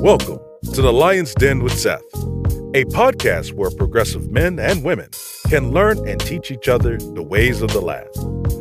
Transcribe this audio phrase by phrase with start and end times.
[0.00, 0.38] Welcome
[0.74, 2.04] to the Lion's Den with Seth,
[2.74, 5.08] a podcast where progressive men and women
[5.48, 8.08] can learn and teach each other the ways of the land.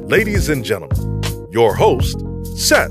[0.09, 1.21] Ladies and gentlemen,
[1.51, 2.23] your host,
[2.57, 2.89] Seth.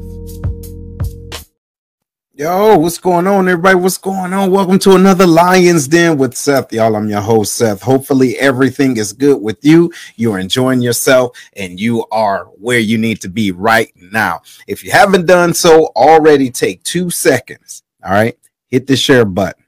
[2.35, 3.77] Yo, what's going on, everybody?
[3.77, 4.51] What's going on?
[4.51, 6.73] Welcome to another Lions Den with Seth.
[6.73, 7.81] Y'all, I'm your host, Seth.
[7.81, 9.93] Hopefully, everything is good with you.
[10.17, 14.43] You're enjoying yourself and you are where you need to be right now.
[14.67, 17.84] If you haven't done so already, take two seconds.
[18.05, 18.37] All right,
[18.69, 19.65] hit the share button,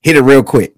[0.00, 0.74] hit it real quick.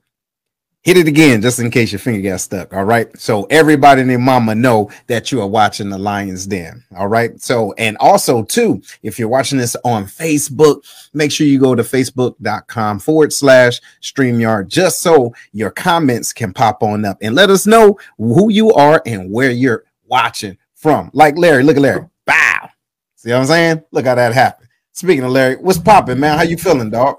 [0.83, 3.15] Hit it again just in case your finger got stuck all right?
[3.19, 7.39] So everybody and their mama know that you are watching the lions den all right?
[7.39, 11.83] So and also too if you're watching this on facebook make sure you go to
[11.83, 17.67] facebook.com forward slash streamyard just so your comments can pop on up and let us
[17.67, 21.11] know who you are and where you're watching from.
[21.13, 22.07] Like larry look at larry.
[22.25, 22.71] Bow.
[23.17, 23.85] See what i'm saying?
[23.91, 27.17] Look how that happened speaking of larry what's popping man how you feeling dog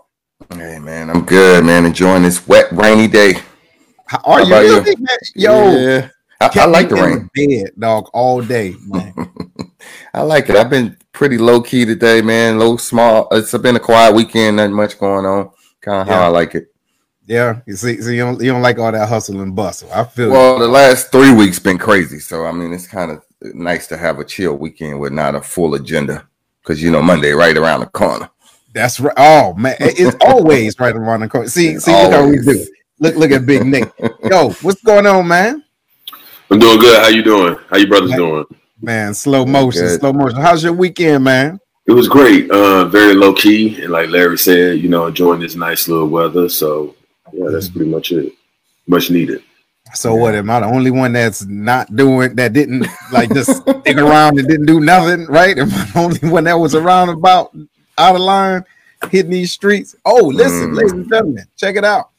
[0.49, 1.85] Hey man, I'm good, man.
[1.85, 3.35] Enjoying this wet, rainy day.
[4.05, 5.07] How are How you really, you?
[5.35, 6.10] Yo, yeah,
[6.41, 7.29] I, I like the rain.
[7.34, 9.13] Bed, dog, all day, man.
[10.13, 10.55] I like it.
[10.55, 12.60] I've been pretty low key today, man.
[12.60, 13.27] Low, small.
[13.32, 14.57] It's been a quiet weekend.
[14.57, 15.51] Not much going on.
[15.79, 16.73] Kind of how I like it.
[17.26, 19.91] yeah, you see, so you don't, you don't like all that hustle and bustle.
[19.93, 20.32] I feel it.
[20.32, 22.20] Well, the last three weeks been crazy.
[22.20, 25.41] So I mean, it's kind of nice to have a chill weekend with not a
[25.41, 26.27] full agenda.
[26.62, 28.29] Because you know Monday right around the corner.
[28.73, 29.13] That's right.
[29.17, 31.48] Oh man, it's always right around the corner.
[31.48, 32.65] See, see, look how we do.
[32.99, 33.91] Look, look at Big Nick.
[34.23, 35.63] Yo, what's going on, man?
[36.51, 37.01] I'm doing good.
[37.01, 37.57] How you doing?
[37.70, 38.20] How you brothers Man.
[38.20, 38.45] doing?
[38.82, 39.99] Man, slow motion, Good.
[39.99, 40.39] slow motion.
[40.39, 41.59] How's your weekend, man?
[41.87, 42.49] It was great.
[42.51, 46.48] Uh, very low key, and like Larry said, you know, enjoying this nice little weather.
[46.48, 46.95] So
[47.34, 48.34] yeah, that's pretty much it.
[48.87, 49.43] Much needed.
[49.93, 50.35] So what?
[50.35, 52.53] Am I the only one that's not doing that?
[52.53, 55.57] Didn't like just stick around and didn't do nothing, right?
[55.57, 57.55] Am I the only one that was around about
[57.98, 58.63] out of line,
[59.09, 59.95] hitting these streets?
[60.05, 60.75] Oh, listen, Mm.
[60.77, 62.09] ladies and gentlemen, check it out.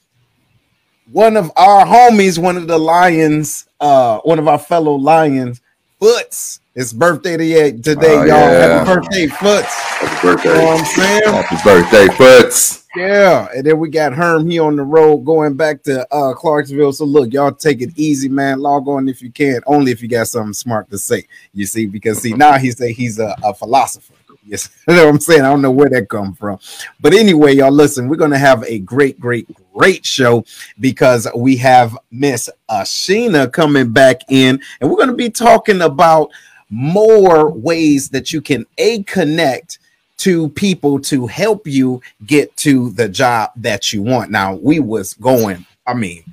[1.11, 5.61] One of our homies, one of the lions, uh, one of our fellow lions,
[6.01, 6.61] Foots.
[6.75, 8.27] It's birthday today, today Oh, y'all.
[8.27, 8.85] yeah.
[8.85, 9.75] Happy birthday, Foots.
[9.75, 10.65] Happy You know birthday.
[10.65, 11.23] what I'm saying?
[11.35, 12.82] Happy birthday, Foots.
[12.95, 14.51] Yeah, and then we got Herm.
[14.51, 16.93] He on the road going back to uh Clarksville.
[16.93, 18.61] So look, y'all take it easy, man.
[18.61, 21.27] Log on if you can, only if you got something smart to say.
[21.55, 24.13] You see, because see now he say he's a, a philosopher.
[24.45, 25.41] Yes, you know what I'm saying.
[25.41, 26.59] I don't know where that come from,
[27.01, 28.09] but anyway, y'all listen.
[28.09, 30.45] We're gonna have a great, great, great show
[30.79, 36.31] because we have Miss Asheenia coming back in, and we're gonna be talking about
[36.69, 39.79] more ways that you can a connect
[40.19, 44.31] to people to help you get to the job that you want.
[44.31, 46.25] Now we was going, I mean,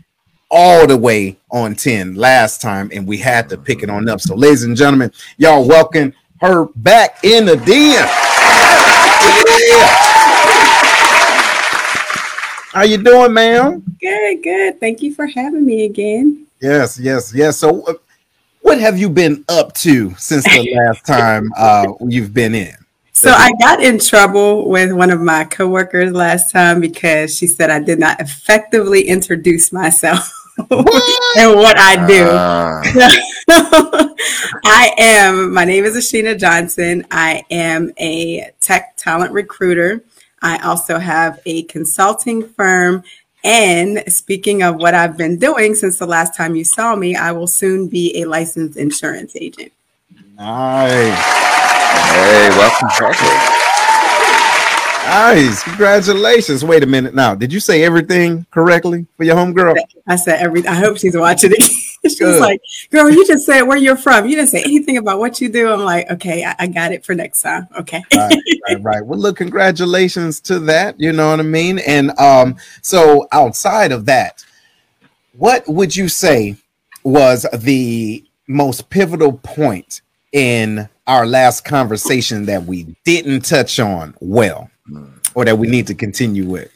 [0.51, 4.21] all the way on 10 last time, and we had to pick it on up.
[4.21, 8.07] So, ladies and gentlemen, y'all welcome her back in the den.
[12.71, 13.83] How you doing, ma'am?
[13.99, 14.79] Good, good.
[14.79, 16.45] Thank you for having me again.
[16.61, 17.57] Yes, yes, yes.
[17.57, 17.93] So, uh,
[18.61, 22.75] what have you been up to since the last time uh, you've been in?
[23.19, 27.69] So I got in trouble with one of my coworkers last time because she said
[27.69, 32.27] I did not effectively introduce myself and what I do.
[32.31, 32.81] Ah,
[34.63, 37.05] I am, my name is Asheenia Johnson.
[37.11, 40.01] I am a tech talent recruiter.
[40.41, 43.03] I also have a consulting firm.
[43.43, 47.33] And speaking of what I've been doing since the last time you saw me, I
[47.33, 49.73] will soon be a licensed insurance agent.
[50.39, 51.19] Nice.
[52.11, 53.19] hey, welcome back.
[55.05, 55.63] Nice.
[55.63, 56.63] Congratulations.
[56.63, 57.35] Wait a minute now.
[57.35, 59.75] Did you say everything correctly for your homegirl?
[60.07, 60.65] I said every.
[60.65, 61.61] I hope she's watching it.
[62.09, 62.27] she Good.
[62.27, 64.27] was like, "Girl, you just said where you're from.
[64.27, 67.03] You didn't say anything about what you do." I'm like, "Okay, I, I got it
[67.03, 68.01] for next time." Okay.
[68.15, 68.37] right,
[68.69, 69.05] right, right.
[69.05, 70.97] Well, look, congratulations to that.
[70.97, 71.79] You know what I mean?
[71.79, 74.45] And um, so outside of that,
[75.33, 76.55] what would you say
[77.03, 84.69] was the most pivotal point in our last conversation that we didn't touch on well,
[85.33, 86.71] or that we need to continue with?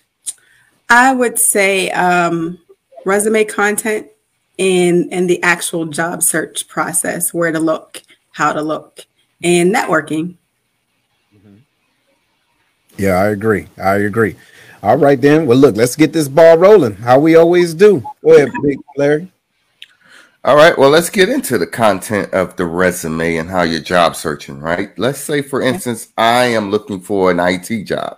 [0.90, 2.60] I would say um,
[3.06, 4.08] resume content
[4.60, 8.02] and and the actual job search process, where to look,
[8.32, 9.06] how to look,
[9.44, 10.36] and networking.
[12.98, 13.68] Yeah, I agree.
[13.78, 14.36] I agree.
[14.84, 15.48] All right, then.
[15.48, 16.96] Well, look, let's get this ball rolling.
[16.96, 18.04] How we always do.
[18.24, 19.33] Go ahead, Big Larry.
[20.46, 24.14] All right, well, let's get into the content of the resume and how you're job
[24.14, 24.90] searching, right?
[25.00, 28.18] Let's say, for instance, I am looking for an IT job,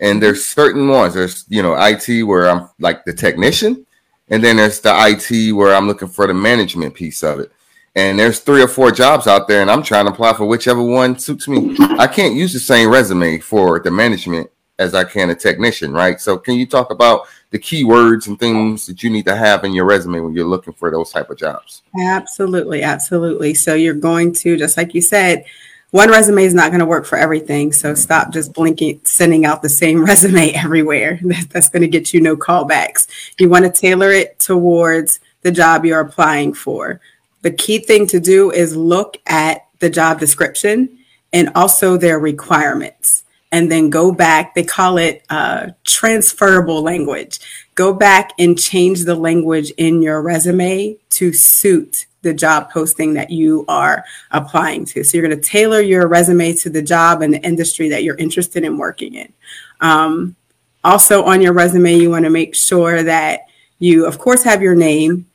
[0.00, 0.20] and mm-hmm.
[0.20, 1.12] there's certain ones.
[1.12, 3.84] There's, you know, IT where I'm like the technician,
[4.30, 7.52] and then there's the IT where I'm looking for the management piece of it.
[7.94, 10.82] And there's three or four jobs out there, and I'm trying to apply for whichever
[10.82, 11.76] one suits me.
[11.98, 16.20] I can't use the same resume for the management as I can a technician, right?
[16.20, 19.72] So can you talk about the keywords and things that you need to have in
[19.72, 21.82] your resume when you're looking for those type of jobs?
[22.00, 23.54] Absolutely, absolutely.
[23.54, 25.44] So you're going to just like you said,
[25.90, 27.72] one resume is not going to work for everything.
[27.72, 31.18] So stop just blinking, sending out the same resume everywhere.
[31.50, 33.06] That's going to get you no callbacks.
[33.38, 37.00] You want to tailor it towards the job you're applying for.
[37.42, 40.98] The key thing to do is look at the job description
[41.32, 44.54] and also their requirements and then go back.
[44.54, 47.40] They call it uh, transferable language.
[47.74, 53.30] Go back and change the language in your resume to suit the job posting that
[53.30, 55.04] you are applying to.
[55.04, 58.16] So you're going to tailor your resume to the job and the industry that you're
[58.16, 59.32] interested in working in.
[59.80, 60.36] Um,
[60.84, 63.42] also, on your resume, you want to make sure that
[63.78, 65.26] you, of course, have your name,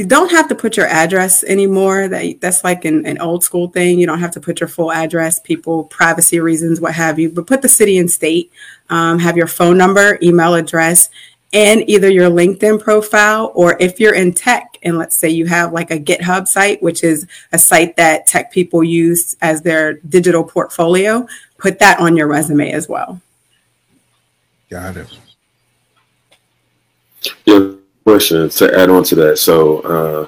[0.00, 2.08] you don't have to put your address anymore.
[2.08, 3.98] That that's like an, an old school thing.
[3.98, 7.28] You don't have to put your full address, people, privacy reasons, what have you.
[7.28, 8.50] But put the city and state.
[8.88, 11.10] Um, have your phone number, email address,
[11.52, 15.74] and either your LinkedIn profile or if you're in tech and let's say you have
[15.74, 20.44] like a GitHub site, which is a site that tech people use as their digital
[20.44, 21.26] portfolio,
[21.58, 23.20] put that on your resume as well.
[24.70, 25.18] Got it.
[27.44, 27.72] Yeah
[28.04, 29.38] question to add on to that.
[29.38, 30.26] So, uh,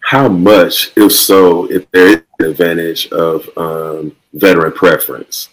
[0.00, 5.48] how much, if so, if there is an advantage of um, veteran preference,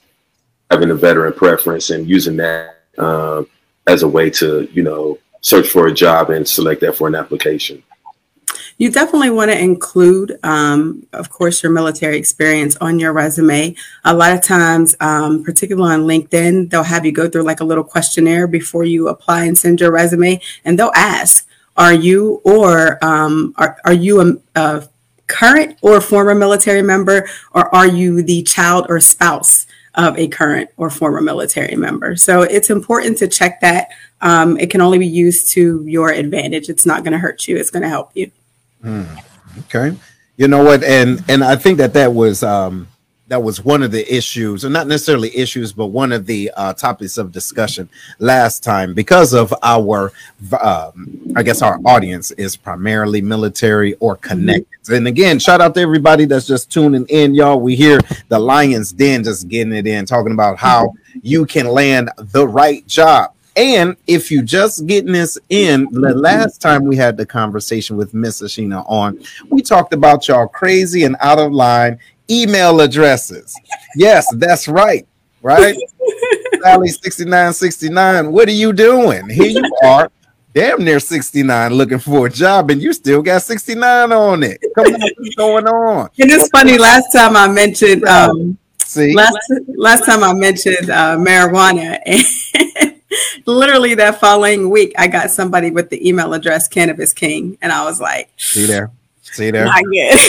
[0.70, 3.48] having a veteran preference and using that um,
[3.88, 7.16] as a way to, you know, search for a job and select that for an
[7.16, 7.82] application?
[8.80, 13.76] You definitely want to include, um, of course, your military experience on your resume.
[14.06, 17.66] A lot of times, um, particularly on LinkedIn, they'll have you go through like a
[17.66, 21.46] little questionnaire before you apply and send your resume, and they'll ask,
[21.76, 24.88] "Are you or um, are are you a, a
[25.28, 29.66] current or former military member, or are you the child or spouse?"
[29.96, 32.16] of a current or former military member.
[32.16, 33.90] So it's important to check that.
[34.22, 36.70] Um, it can only be used to your advantage.
[36.70, 37.58] It's not going to hurt you.
[37.58, 38.32] It's going to help you.
[38.84, 39.24] Mm,
[39.60, 39.96] okay.
[40.38, 40.84] You know what?
[40.84, 42.88] And and I think that that was um
[43.30, 46.74] that was one of the issues, or not necessarily issues, but one of the uh,
[46.74, 47.88] topics of discussion
[48.18, 50.12] last time because of our,
[50.60, 54.68] um, I guess, our audience is primarily military or connected.
[54.92, 57.62] And again, shout out to everybody that's just tuning in, y'all.
[57.62, 58.00] We hear
[58.30, 62.86] the Lions Den just getting it in, talking about how you can land the right
[62.88, 63.34] job.
[63.60, 68.14] And if you just getting this in, the last time we had the conversation with
[68.14, 72.00] Miss Asheenia on, we talked about y'all crazy and out of line
[72.32, 73.54] email addresses.
[73.98, 75.06] Yes, that's right.
[75.42, 75.76] Right?
[76.64, 78.32] Sally 6969.
[78.32, 79.28] What are you doing?
[79.28, 80.10] Here you are,
[80.54, 84.64] damn near 69 looking for a job, and you still got 69 on it.
[84.74, 86.10] Come on, what's going on?
[86.18, 89.14] And it's funny, last time I mentioned um See?
[89.14, 92.89] last last time I mentioned uh, marijuana and
[93.46, 97.84] literally that following week, I got somebody with the email address Cannabis King, and I
[97.84, 100.20] was like, "See there, see there." Not good.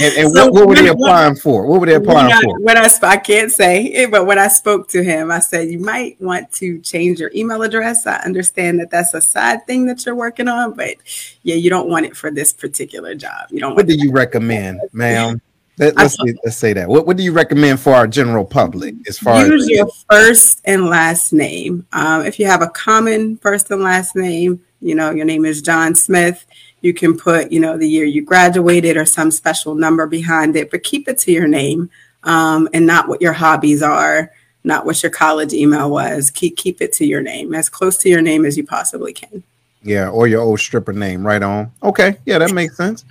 [0.00, 1.66] and, and so what, what, were they applying for?
[1.66, 2.60] What were they applying I, for?
[2.60, 6.20] When I, I can't say, but when I spoke to him, I said, "You might
[6.20, 8.06] want to change your email address.
[8.06, 10.96] I understand that that's a side thing that you're working on, but
[11.42, 13.48] yeah, you don't want it for this particular job.
[13.50, 15.40] You don't." What do you recommend, ma'am?
[15.78, 16.88] Let, us let's say that.
[16.88, 20.62] What, what do you recommend for our general public as far use as your first
[20.64, 21.86] and last name?
[21.92, 25.60] Um, if you have a common first and last name, you know your name is
[25.60, 26.46] John Smith.
[26.80, 30.70] You can put you know the year you graduated or some special number behind it,
[30.70, 31.90] but keep it to your name
[32.22, 34.32] um, and not what your hobbies are,
[34.64, 36.30] not what your college email was.
[36.30, 39.42] Keep keep it to your name as close to your name as you possibly can.
[39.86, 41.70] Yeah, or your old stripper name right on.
[41.82, 43.04] Okay, yeah, that makes sense.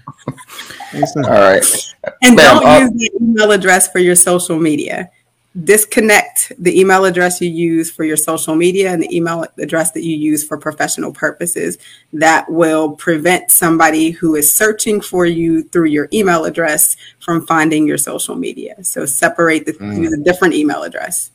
[0.94, 1.26] makes sense.
[1.26, 1.66] All right.
[2.22, 5.10] And Ma'am, don't uh, use the email address for your social media.
[5.64, 10.04] Disconnect the email address you use for your social media and the email address that
[10.04, 11.78] you use for professional purposes.
[12.12, 17.88] That will prevent somebody who is searching for you through your email address from finding
[17.88, 18.84] your social media.
[18.84, 19.98] So separate the mm.
[19.98, 21.32] use a different email address.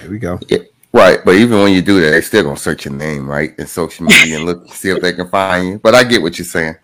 [0.00, 0.40] There we go.
[0.48, 0.58] Yeah.
[0.94, 3.66] Right, but even when you do that, they're still gonna search your name, right, in
[3.66, 5.78] social media and look see if they can find you.
[5.80, 6.76] But I get what you're saying.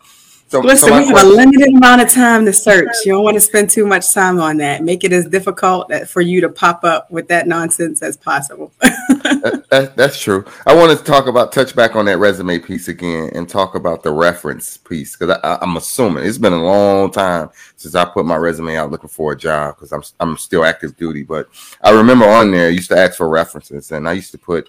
[0.50, 2.88] So, Listen, so we have a limited amount of time to search.
[3.04, 4.82] You don't want to spend too much time on that.
[4.82, 8.72] Make it as difficult for you to pop up with that nonsense as possible.
[8.80, 10.44] that, that, that's true.
[10.66, 14.02] I want to talk about touch back on that resume piece again and talk about
[14.02, 18.34] the reference piece because I'm assuming it's been a long time since I put my
[18.34, 21.22] resume out looking for a job because I'm I'm still active duty.
[21.22, 21.48] But
[21.80, 24.68] I remember on there I used to ask for references and I used to put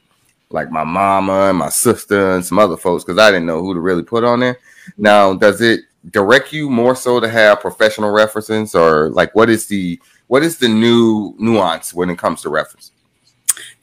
[0.53, 3.74] like my mama and my sister and some other folks because I didn't know who
[3.74, 4.55] to really put on there.
[4.55, 5.03] Mm-hmm.
[5.03, 9.67] Now, does it direct you more so to have professional references, or like what is
[9.67, 12.91] the what is the new nuance when it comes to reference?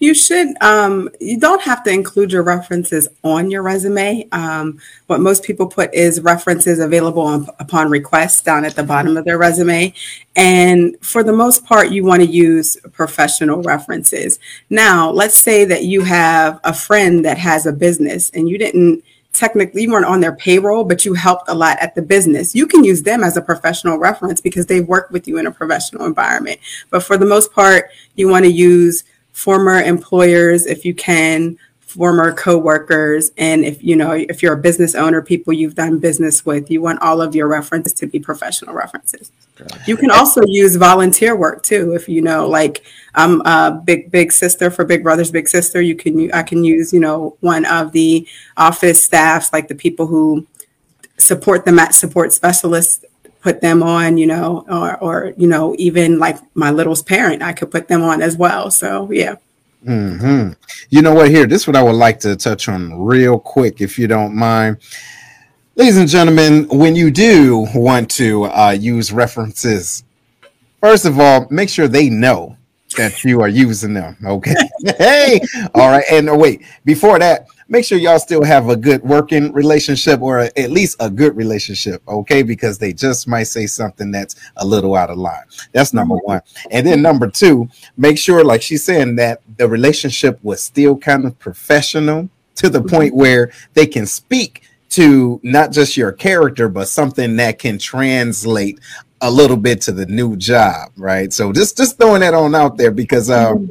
[0.00, 0.48] You should.
[0.62, 4.28] Um, you don't have to include your references on your resume.
[4.30, 4.78] Um,
[5.08, 9.24] what most people put is references available on, upon request down at the bottom of
[9.24, 9.92] their resume.
[10.36, 14.38] And for the most part, you want to use professional references.
[14.70, 19.02] Now, let's say that you have a friend that has a business and you didn't
[19.32, 22.54] technically you weren't on their payroll, but you helped a lot at the business.
[22.54, 25.52] You can use them as a professional reference because they've worked with you in a
[25.52, 26.60] professional environment.
[26.90, 29.04] But for the most part, you want to use
[29.38, 34.96] former employers if you can former coworkers and if you know if you're a business
[34.96, 38.74] owner people you've done business with you want all of your references to be professional
[38.74, 39.30] references.
[39.86, 44.32] You can also use volunteer work too if you know like i'm a big big
[44.32, 45.80] sister for big brothers big sister.
[45.80, 48.26] You can i can use you know one of the
[48.56, 50.48] office staffs like the people who
[51.16, 53.04] support the mat support specialists
[53.48, 57.54] put them on, you know, or, or you know, even like my little's parent, I
[57.54, 58.70] could put them on as well.
[58.70, 59.36] So yeah.
[59.86, 60.52] Mm-hmm.
[60.90, 61.30] You know what?
[61.30, 64.34] Here, this is what I would like to touch on real quick, if you don't
[64.34, 64.76] mind.
[65.76, 70.04] Ladies and gentlemen, when you do want to uh, use references,
[70.82, 72.54] first of all, make sure they know
[72.98, 74.14] that you are using them.
[74.26, 74.54] Okay.
[74.98, 75.40] hey,
[75.74, 76.04] all right.
[76.10, 80.40] And uh, wait, before that, make sure y'all still have a good working relationship or
[80.40, 82.02] a, at least a good relationship.
[82.08, 82.42] Okay.
[82.42, 85.44] Because they just might say something that's a little out of line.
[85.72, 86.32] That's number mm-hmm.
[86.32, 86.42] one.
[86.70, 91.24] And then number two, make sure, like she's saying, that the relationship was still kind
[91.24, 93.20] of professional to the point mm-hmm.
[93.20, 98.80] where they can speak to not just your character, but something that can translate
[99.20, 101.32] a little bit to the new job, right?
[101.32, 103.70] So just just throwing that on out there because um,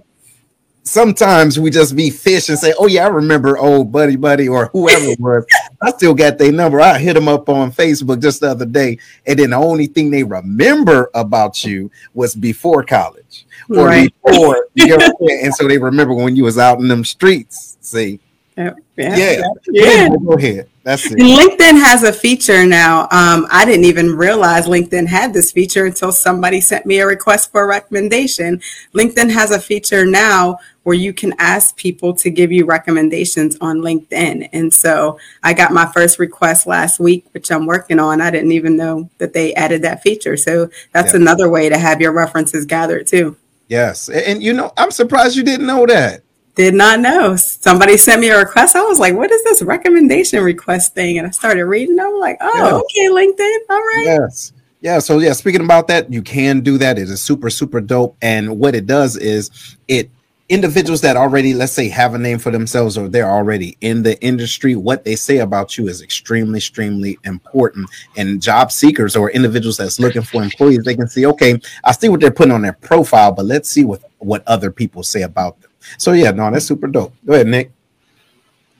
[0.88, 4.67] sometimes we just be fish and say, "Oh yeah, I remember old buddy buddy or
[4.67, 5.46] whoever it was."
[5.82, 6.79] I still got their number.
[6.79, 10.10] I hit them up on Facebook just the other day, and then the only thing
[10.10, 14.13] they remember about you was before college or right.
[14.25, 17.77] before, and so they remember when you was out in them streets.
[17.82, 18.20] See,
[18.58, 20.10] yeah, yeah, yeah.
[20.10, 20.68] Go ahead.
[20.82, 21.20] That's it.
[21.20, 23.02] LinkedIn has a feature now.
[23.12, 27.52] Um, I didn't even realize LinkedIn had this feature until somebody sent me a request
[27.52, 28.60] for a recommendation.
[28.96, 33.80] LinkedIn has a feature now where you can ask people to give you recommendations on
[33.80, 34.50] LinkedIn.
[34.54, 38.22] And so I got my first request last week, which I'm working on.
[38.22, 40.38] I didn't even know that they added that feature.
[40.38, 41.20] So that's yeah.
[41.20, 43.36] another way to have your references gathered too.
[43.68, 44.10] Yes.
[44.10, 46.24] And you know, I'm surprised you didn't know that.
[46.58, 47.36] Did not know.
[47.36, 48.76] Somebody sent me a request.
[48.76, 51.20] I was like, what is this recommendation request thing?
[51.20, 52.00] And I started reading.
[52.00, 52.74] I'm like, oh, yeah.
[52.74, 53.58] okay, LinkedIn.
[53.70, 54.04] All right.
[54.06, 54.54] Yes.
[54.82, 54.98] Yeah.
[54.98, 56.98] So yeah, speaking about that, you can do that.
[56.98, 58.18] It is super, super dope.
[58.24, 60.10] And what it does is it
[60.50, 64.20] individuals that already, let's say, have a name for themselves or they're already in the
[64.24, 67.88] industry, what they say about you is extremely, extremely important.
[68.16, 72.10] And job seekers or individuals that's looking for employees, they can see, okay, I see
[72.10, 75.62] what they're putting on their profile, but let's see what what other people say about
[75.62, 75.67] them.
[75.98, 77.13] So yeah, no, that's super dope.
[77.25, 77.72] Go ahead, Nick.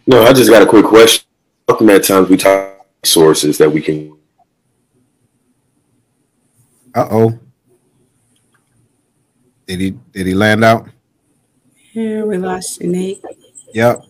[0.06, 1.26] No, I just got a quick question.
[1.68, 4.18] Often at times we talk sources that we can.
[6.96, 7.40] Uh oh.
[9.68, 10.88] Did he did he land out?
[11.94, 13.24] Yeah, we lost Nate.
[13.74, 14.04] Yep.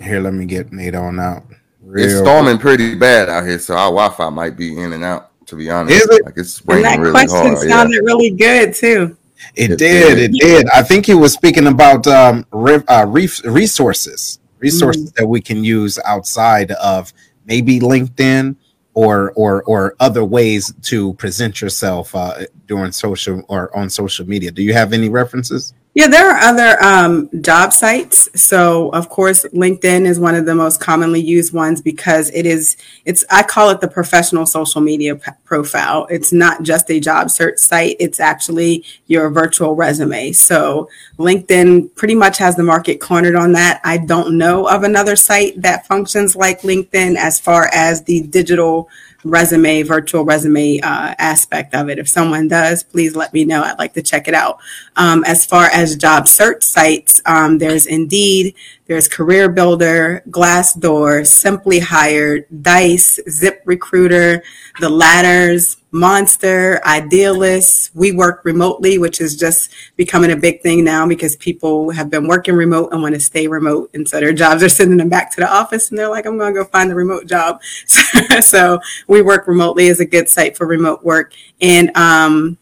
[0.00, 1.44] Here, let me get Nate on out.
[1.80, 5.30] Real it's storming pretty bad out here, so our Wi-Fi might be in and out.
[5.46, 6.24] To be honest, Is it?
[6.24, 7.68] Like it's raining and that really question hard.
[7.68, 8.00] sounded yeah.
[8.04, 9.16] really good too.
[9.54, 10.18] It, it did.
[10.18, 10.66] It did.
[10.70, 15.14] I think he was speaking about um, uh, resources, resources mm.
[15.16, 17.12] that we can use outside of
[17.44, 18.56] maybe LinkedIn
[18.94, 24.50] or or or other ways to present yourself uh, during social or on social media.
[24.50, 25.74] Do you have any references?
[25.96, 28.28] Yeah, there are other um, job sites.
[28.34, 32.76] So, of course, LinkedIn is one of the most commonly used ones because it is,
[33.04, 36.08] it's, I call it the professional social media p- profile.
[36.10, 40.32] It's not just a job search site, it's actually your virtual resume.
[40.32, 43.80] So, LinkedIn pretty much has the market cornered on that.
[43.84, 48.88] I don't know of another site that functions like LinkedIn as far as the digital
[49.24, 51.98] resume, virtual resume uh, aspect of it.
[51.98, 53.62] If someone does, please let me know.
[53.62, 54.58] I'd like to check it out.
[54.96, 58.54] Um, as far as job search sites, um, there's Indeed,
[58.86, 64.42] there's Career Builder, Glassdoor, Simply Hired, Dice, Zip Recruiter,
[64.80, 67.92] The Ladders, Monster, Idealist.
[67.94, 72.26] We work remotely, which is just becoming a big thing now because people have been
[72.26, 73.90] working remote and want to stay remote.
[73.94, 76.36] And so their jobs are sending them back to the office and they're like, I'm
[76.36, 77.62] going to go find a remote job.
[78.40, 81.32] so we work remotely is a good site for remote work.
[81.60, 82.58] And um,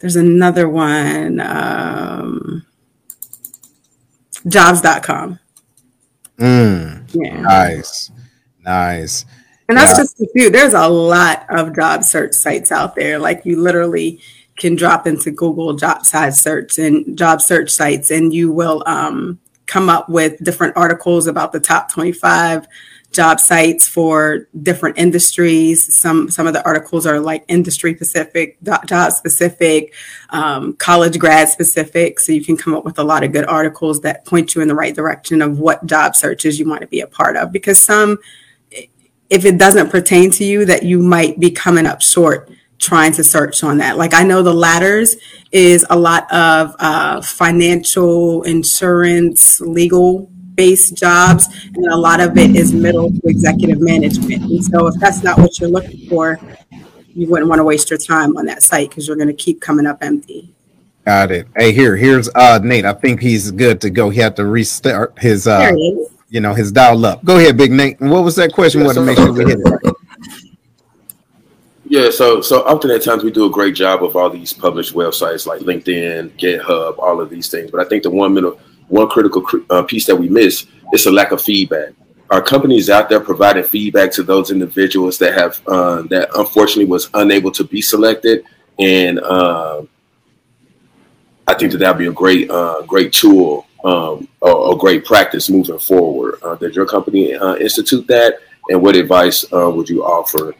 [0.00, 2.66] there's another one, um,
[4.48, 5.38] jobs.com.
[6.38, 7.40] Mm, yeah.
[7.40, 8.10] Nice.
[8.64, 9.24] Nice.
[9.68, 9.98] And that's yeah.
[9.98, 10.50] just a few.
[10.50, 13.18] There's a lot of job search sites out there.
[13.18, 14.20] Like you literally
[14.56, 19.38] can drop into Google job site search and job search sites, and you will um,
[19.66, 22.66] come up with different articles about the top 25
[23.12, 25.96] job sites for different industries.
[25.96, 29.94] Some some of the articles are like industry specific, job specific,
[30.30, 32.20] um, college grad specific.
[32.20, 34.68] So you can come up with a lot of good articles that point you in
[34.68, 37.50] the right direction of what job searches you want to be a part of.
[37.52, 38.18] Because some,
[39.30, 43.24] if it doesn't pertain to you, that you might be coming up short trying to
[43.24, 43.96] search on that.
[43.96, 45.16] Like I know the ladders
[45.52, 52.56] is a lot of uh, financial, insurance, legal based jobs, and a lot of it
[52.56, 54.42] is middle to executive management.
[54.42, 56.38] And so, if that's not what you're looking for,
[57.08, 59.60] you wouldn't want to waste your time on that site because you're going to keep
[59.60, 60.52] coming up empty.
[61.04, 61.46] Got it.
[61.56, 62.84] Hey, here, here's uh Nate.
[62.84, 64.10] I think he's good to go.
[64.10, 65.72] He had to restart his uh,
[66.28, 67.24] you know, his dial up.
[67.24, 68.00] Go ahead, Big Nate.
[68.00, 68.80] What was that question?
[68.80, 69.94] Yeah, want to make sure we hit it right.
[71.88, 74.92] Yeah, so so often at times we do a great job of all these published
[74.94, 77.70] websites like LinkedIn, GitHub, all of these things.
[77.70, 81.12] But I think the one middle one critical uh, piece that we miss is a
[81.12, 81.92] lack of feedback.
[82.30, 87.08] Our companies out there providing feedback to those individuals that have uh, that unfortunately was
[87.14, 88.44] unable to be selected,
[88.80, 89.82] and uh,
[91.46, 95.48] I think that that'd be a great uh, great tool um, or, or, great practice
[95.48, 96.38] moving forward.
[96.42, 100.54] Uh, did your company uh, institute that, and what advice would you offer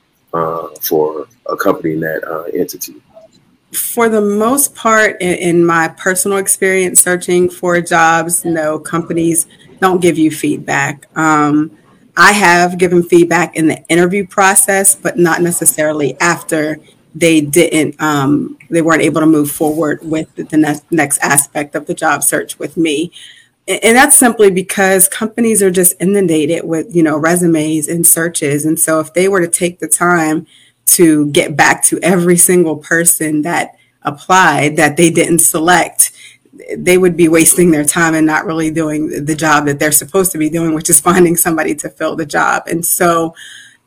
[0.80, 2.94] for accompanying that entity?
[3.72, 9.46] for the most part, in, in, my personal experience searching for jobs, no companies
[9.80, 11.06] don't give you feedback.
[11.16, 11.76] Um,
[12.16, 16.78] I have given feedback in the interview process, but not necessarily after
[17.16, 21.86] they didn't, um, they weren't able to move forward with the next, next aspect of
[21.86, 23.10] the job search with me.
[23.66, 28.64] And, that's simply because companies are just inundated with, you know, resumes and searches.
[28.64, 30.46] And so if they were to take the time
[30.86, 36.12] to get back to every single person that applied that they didn't select
[36.78, 40.32] they would be wasting their time and not really doing the job that they're supposed
[40.32, 43.34] to be doing which is finding somebody to fill the job and so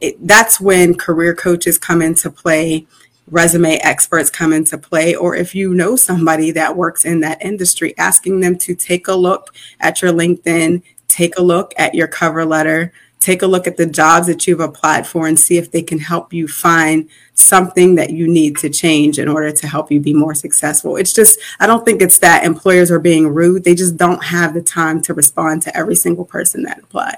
[0.01, 2.85] it, that's when career coaches come into play
[3.31, 7.97] resume experts come into play or if you know somebody that works in that industry
[7.97, 12.45] asking them to take a look at your linkedin take a look at your cover
[12.45, 15.81] letter take a look at the jobs that you've applied for and see if they
[15.81, 19.99] can help you find something that you need to change in order to help you
[19.99, 20.95] be more successful.
[20.95, 23.65] It's just, I don't think it's that employers are being rude.
[23.65, 27.17] They just don't have the time to respond to every single person that applied.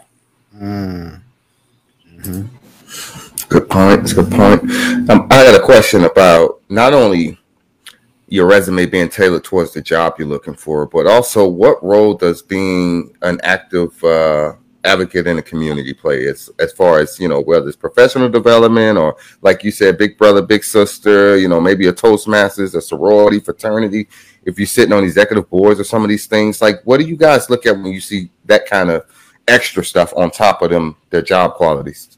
[0.55, 1.21] Mm.
[2.15, 3.30] Mm-hmm.
[3.51, 4.03] Good point.
[4.03, 4.61] It's a good point.
[5.09, 7.37] Um, I got a question about not only
[8.29, 12.41] your resume being tailored towards the job you're looking for, but also what role does
[12.41, 14.53] being an active uh,
[14.85, 18.97] advocate in the community play as as far as you know whether it's professional development
[18.97, 23.39] or like you said big brother big sister you know maybe a toastmasters a sorority
[23.39, 24.07] fraternity
[24.43, 27.15] if you're sitting on executive boards or some of these things like what do you
[27.15, 29.05] guys look at when you see that kind of
[29.47, 32.17] extra stuff on top of them their job qualities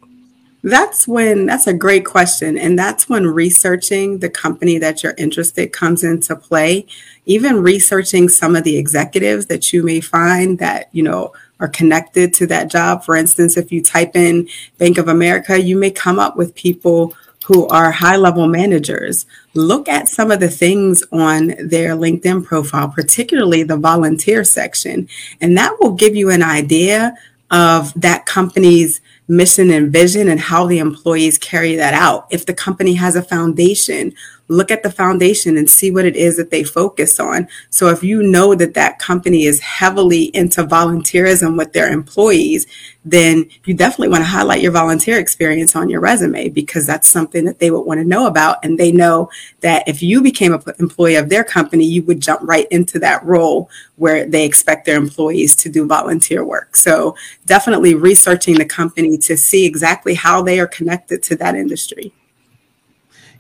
[0.64, 5.74] that's when that's a great question and that's when researching the company that you're interested
[5.74, 6.86] comes into play
[7.26, 12.34] even researching some of the executives that you may find that you know are connected
[12.34, 13.06] to that job.
[13.06, 17.14] For instance, if you type in Bank of America, you may come up with people
[17.46, 19.26] who are high level managers.
[19.54, 25.08] Look at some of the things on their LinkedIn profile, particularly the volunteer section,
[25.40, 27.16] and that will give you an idea
[27.50, 32.28] of that company's mission and vision and how the employees carry that out.
[32.32, 34.14] If the company has a foundation,
[34.48, 37.48] look at the foundation and see what it is that they focus on.
[37.70, 42.68] So if you know that that company is heavily into volunteerism with their employees,
[43.06, 47.46] then you definitely want to highlight your volunteer experience on your resume because that's something
[47.46, 48.58] that they would want to know about.
[48.64, 49.30] And they know
[49.62, 53.24] that if you became an employee of their company, you would jump right into that
[53.26, 56.76] role where they expect their employees to do volunteer work.
[56.76, 62.14] So definitely researching the company to see exactly how they are connected to that industry.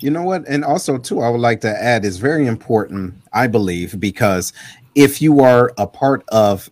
[0.03, 0.45] You know what?
[0.49, 4.51] And also, too, I would like to add is very important, I believe, because
[4.95, 6.69] if you are a part of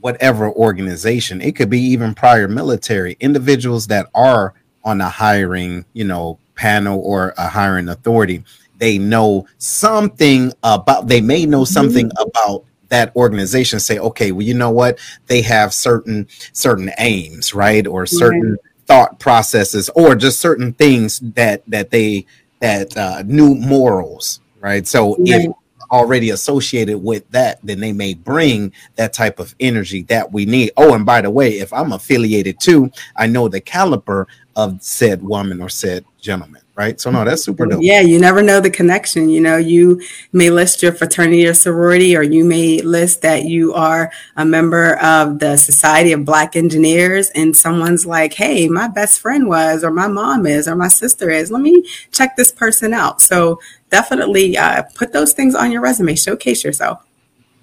[0.00, 6.04] whatever organization, it could be even prior military individuals that are on a hiring, you
[6.04, 8.44] know, panel or a hiring authority.
[8.78, 12.28] They know something about, they may know something mm-hmm.
[12.28, 17.86] about that organization say okay well you know what they have certain certain aims right
[17.86, 22.24] or certain thought processes or just certain things that that they
[22.60, 24.86] that uh, new morals, right?
[24.86, 25.18] So right.
[25.26, 25.52] if
[25.90, 30.70] already associated with that, then they may bring that type of energy that we need.
[30.76, 35.22] Oh, and by the way, if I'm affiliated too, I know the caliber of said
[35.22, 37.00] woman or said gentleman, right?
[37.00, 37.82] So no, that's super dope.
[37.82, 39.28] Yeah, you never know the connection.
[39.28, 40.00] You know, you
[40.32, 44.96] may list your fraternity or sorority, or you may list that you are a member
[45.02, 49.90] of the Society of Black Engineers, and someone's like, "Hey, my best friend was, or
[49.90, 51.50] my mom is, or my sister is.
[51.50, 53.60] Let me check this person out." So
[53.90, 56.14] definitely uh, put those things on your resume.
[56.14, 57.04] Showcase yourself.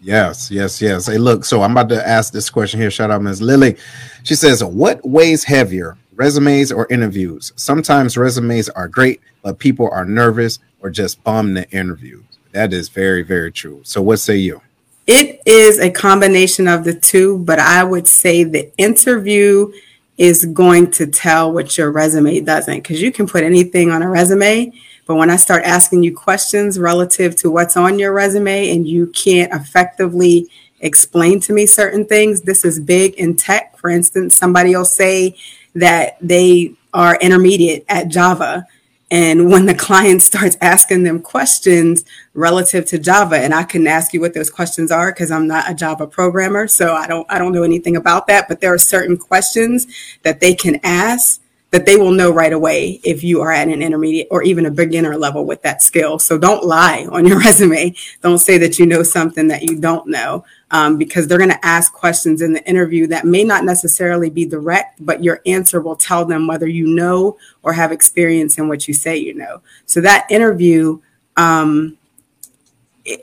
[0.02, 1.08] Yes, yes, yes.
[1.08, 2.92] Hey, look, so I'm about to ask this question here.
[2.92, 3.42] Shout out Ms.
[3.42, 3.76] Lily.
[4.24, 7.54] She says, What weighs heavier, resumes or interviews?
[7.56, 12.24] Sometimes resumes are great, but people are nervous or just bummed the interview.
[12.52, 13.82] That is very, very true.
[13.84, 14.62] So, what say you?
[15.08, 19.72] It is a combination of the two, but I would say the interview
[20.18, 24.10] is going to tell what your resume doesn't because you can put anything on a
[24.10, 24.72] resume
[25.06, 29.08] but when I start asking you questions relative to what's on your resume and you
[29.08, 30.50] can't effectively
[30.80, 33.78] explain to me certain things, this is big in tech.
[33.78, 35.36] For instance, somebody will say
[35.76, 38.66] that they are intermediate at Java.
[39.12, 44.14] And when the client starts asking them questions relative to Java, and I can ask
[44.14, 47.38] you what those questions are because I'm not a Java programmer, so I don't I
[47.38, 48.48] don't know anything about that.
[48.48, 49.88] But there are certain questions
[50.24, 53.82] that they can ask that they will know right away if you are at an
[53.82, 56.20] intermediate or even a beginner level with that skill.
[56.20, 57.94] So don't lie on your resume.
[58.22, 61.66] Don't say that you know something that you don't know um, because they're going to
[61.66, 65.96] ask questions in the interview that may not necessarily be direct, but your answer will
[65.96, 69.62] tell them whether you know or have experience in what you say you know.
[69.86, 71.00] So that interview,
[71.36, 71.98] um,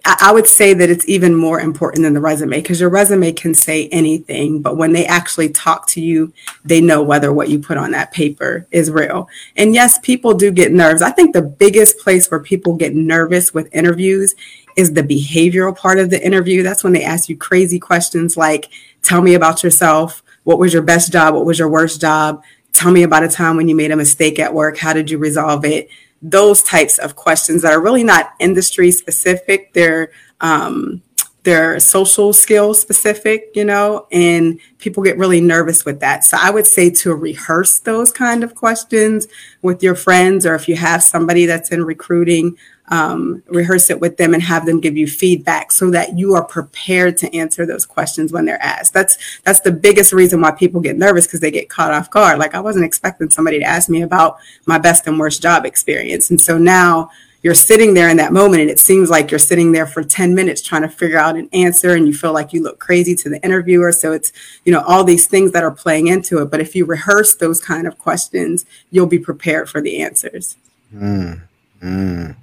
[0.05, 3.53] I would say that it's even more important than the resume because your resume can
[3.53, 6.33] say anything, but when they actually talk to you,
[6.64, 9.29] they know whether what you put on that paper is real.
[9.57, 11.03] And yes, people do get nerves.
[11.03, 14.37] I think the biggest place where people get nervous with interviews
[14.77, 16.62] is the behavioral part of the interview.
[16.62, 18.68] That's when they ask you crazy questions like,
[19.03, 20.23] tell me about yourself.
[20.45, 21.35] What was your best job?
[21.35, 22.45] What was your worst job?
[22.73, 24.79] Tell me about a time when you made a mistake at work.
[24.79, 25.88] How did you resolve it?
[26.22, 29.72] Those types of questions that are really not industry specific.
[29.72, 31.02] They're um,
[31.44, 36.24] they're social skill specific, you know, and people get really nervous with that.
[36.24, 39.26] So I would say to rehearse those kind of questions
[39.61, 42.56] with your friends, or if you have somebody that's in recruiting,
[42.92, 46.44] um, rehearse it with them and have them give you feedback so that you are
[46.44, 48.92] prepared to answer those questions when they're asked.
[48.92, 52.38] That's that's the biggest reason why people get nervous because they get caught off guard.
[52.38, 56.28] Like I wasn't expecting somebody to ask me about my best and worst job experience,
[56.28, 57.11] and so now
[57.42, 60.33] you're sitting there in that moment and it seems like you're sitting there for 10
[60.35, 63.28] minutes trying to figure out an answer and you feel like you look crazy to
[63.28, 64.33] the interviewer so it's
[64.64, 67.61] you know all these things that are playing into it but if you rehearse those
[67.61, 70.57] kind of questions you'll be prepared for the answers
[70.94, 71.40] mm,
[71.83, 72.37] mm.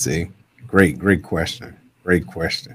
[0.00, 0.30] See,
[0.66, 1.76] great, great question.
[2.04, 2.74] Great question.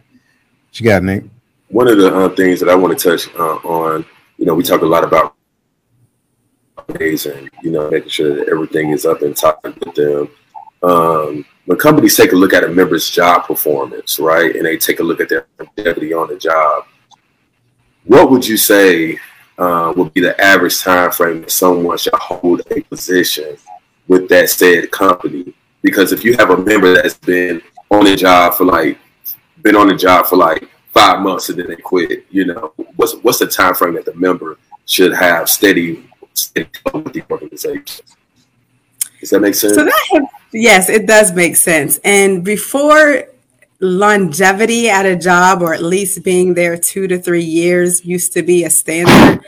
[0.67, 1.23] What you got, Nick?
[1.69, 4.05] One of the uh, things that I want to touch uh, on,
[4.37, 5.33] you know, we talk a lot about
[6.99, 10.29] days and you know making sure that everything is up and top with them.
[10.83, 14.99] Um, when companies take a look at a member's job performance, right, and they take
[14.99, 16.85] a look at their longevity on the job,
[18.03, 19.17] what would you say
[19.57, 23.57] uh, would be the average time frame that someone should hold a position
[24.07, 28.55] with that said company because if you have a member that's been on a job
[28.55, 28.97] for like
[29.61, 33.13] been on a job for like five months and then they quit, you know, what's
[33.17, 38.03] what's the time frame that the member should have steady steady with the organization?
[39.19, 39.75] Does that make sense?
[39.75, 41.99] So that yes, it does make sense.
[42.03, 43.25] And before
[43.79, 48.41] longevity at a job or at least being there two to three years used to
[48.41, 49.45] be a standard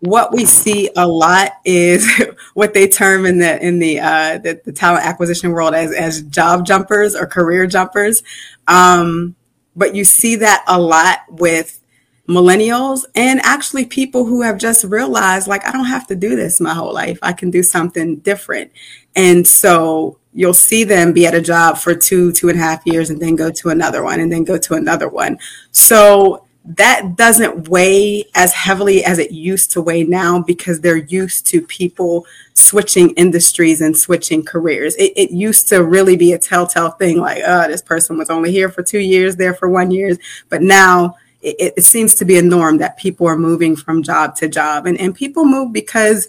[0.00, 2.08] what we see a lot is
[2.58, 6.22] what they term in the in the uh, the, the, talent acquisition world as as
[6.22, 8.24] job jumpers or career jumpers.
[8.66, 9.36] Um,
[9.76, 11.80] but you see that a lot with
[12.28, 16.60] millennials and actually people who have just realized like I don't have to do this
[16.60, 17.20] my whole life.
[17.22, 18.72] I can do something different.
[19.14, 22.84] And so you'll see them be at a job for two, two and a half
[22.84, 25.38] years and then go to another one and then go to another one.
[25.70, 26.44] So
[26.76, 31.62] that doesn't weigh as heavily as it used to weigh now because they're used to
[31.62, 34.94] people switching industries and switching careers.
[34.96, 38.52] It, it used to really be a telltale thing like, oh, this person was only
[38.52, 40.14] here for two years, there for one year.
[40.50, 44.36] But now it, it seems to be a norm that people are moving from job
[44.36, 44.84] to job.
[44.84, 46.28] And, and people move because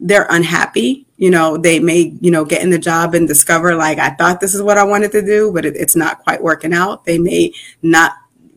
[0.00, 1.06] they're unhappy.
[1.16, 4.40] You know, they may, you know, get in the job and discover like, I thought
[4.40, 7.06] this is what I wanted to do, but it, it's not quite working out.
[7.06, 8.12] They may not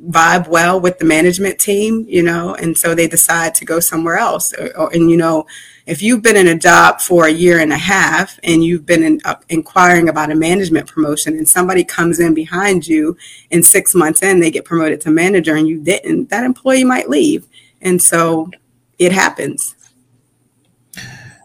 [0.10, 4.18] vibe well with the management team, you know, and so they decide to go somewhere
[4.18, 4.54] else.
[4.54, 5.46] Or, or, and you know,
[5.86, 9.04] if you've been in a job for a year and a half and you've been
[9.04, 13.18] in, uh, inquiring about a management promotion, and somebody comes in behind you,
[13.52, 17.10] and six months in they get promoted to manager, and you didn't, that employee might
[17.10, 17.48] leave,
[17.82, 18.50] and so
[18.98, 19.76] it happens.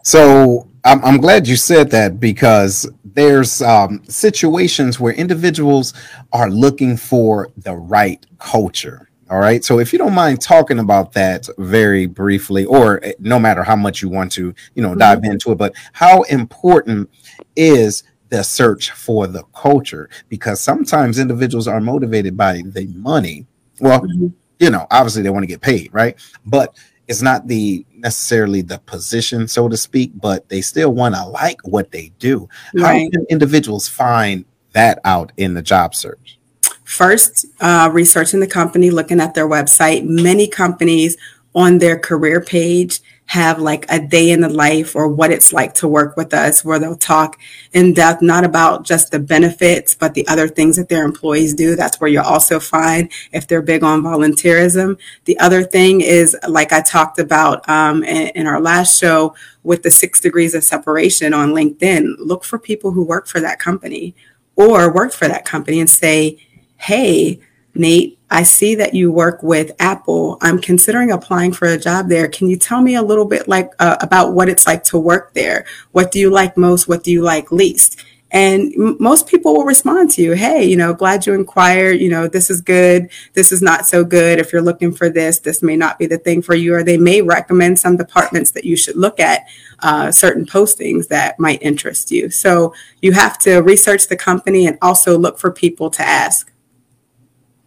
[0.03, 5.95] So I'm, I'm glad you said that because there's um, situations where individuals
[6.33, 9.09] are looking for the right culture.
[9.31, 9.65] All right.
[9.65, 13.75] So if you don't mind talking about that very briefly, or eh, no matter how
[13.75, 15.31] much you want to, you know, dive mm-hmm.
[15.31, 17.09] into it, but how important
[17.55, 20.11] is the search for the culture?
[20.29, 23.47] Because sometimes individuals are motivated by the money.
[23.81, 24.27] Well, mm-hmm.
[24.59, 26.15] you know, obviously they want to get paid, right?
[26.45, 31.25] But it's not the necessarily the position, so to speak, but they still want to
[31.25, 32.49] like what they do.
[32.73, 33.03] Right.
[33.03, 36.37] How can individuals find that out in the job search?
[36.83, 40.05] First, uh, researching the company, looking at their website.
[40.05, 41.17] Many companies
[41.55, 45.73] on their career page have like a day in the life or what it's like
[45.73, 47.37] to work with us, where they'll talk
[47.73, 51.75] in depth, not about just the benefits, but the other things that their employees do.
[51.75, 54.97] That's where you'll also find if they're big on volunteerism.
[55.25, 59.83] The other thing is, like I talked about um, in, in our last show with
[59.83, 64.15] the six degrees of separation on LinkedIn, look for people who work for that company
[64.55, 67.41] or worked for that company and say, hey,
[67.77, 70.37] Nate, I see that you work with Apple.
[70.41, 72.27] I'm considering applying for a job there.
[72.27, 75.33] Can you tell me a little bit like uh, about what it's like to work
[75.33, 75.65] there?
[75.91, 76.87] What do you like most?
[76.87, 78.03] What do you like least?
[78.31, 82.01] And m- most people will respond to you, hey, you know, glad you inquired.
[82.01, 83.09] You know, this is good.
[83.33, 84.39] This is not so good.
[84.39, 86.73] If you're looking for this, this may not be the thing for you.
[86.75, 89.47] Or they may recommend some departments that you should look at,
[89.79, 92.29] uh, certain postings that might interest you.
[92.29, 96.51] So you have to research the company and also look for people to ask.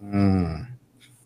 [0.03, 0.67] Mm.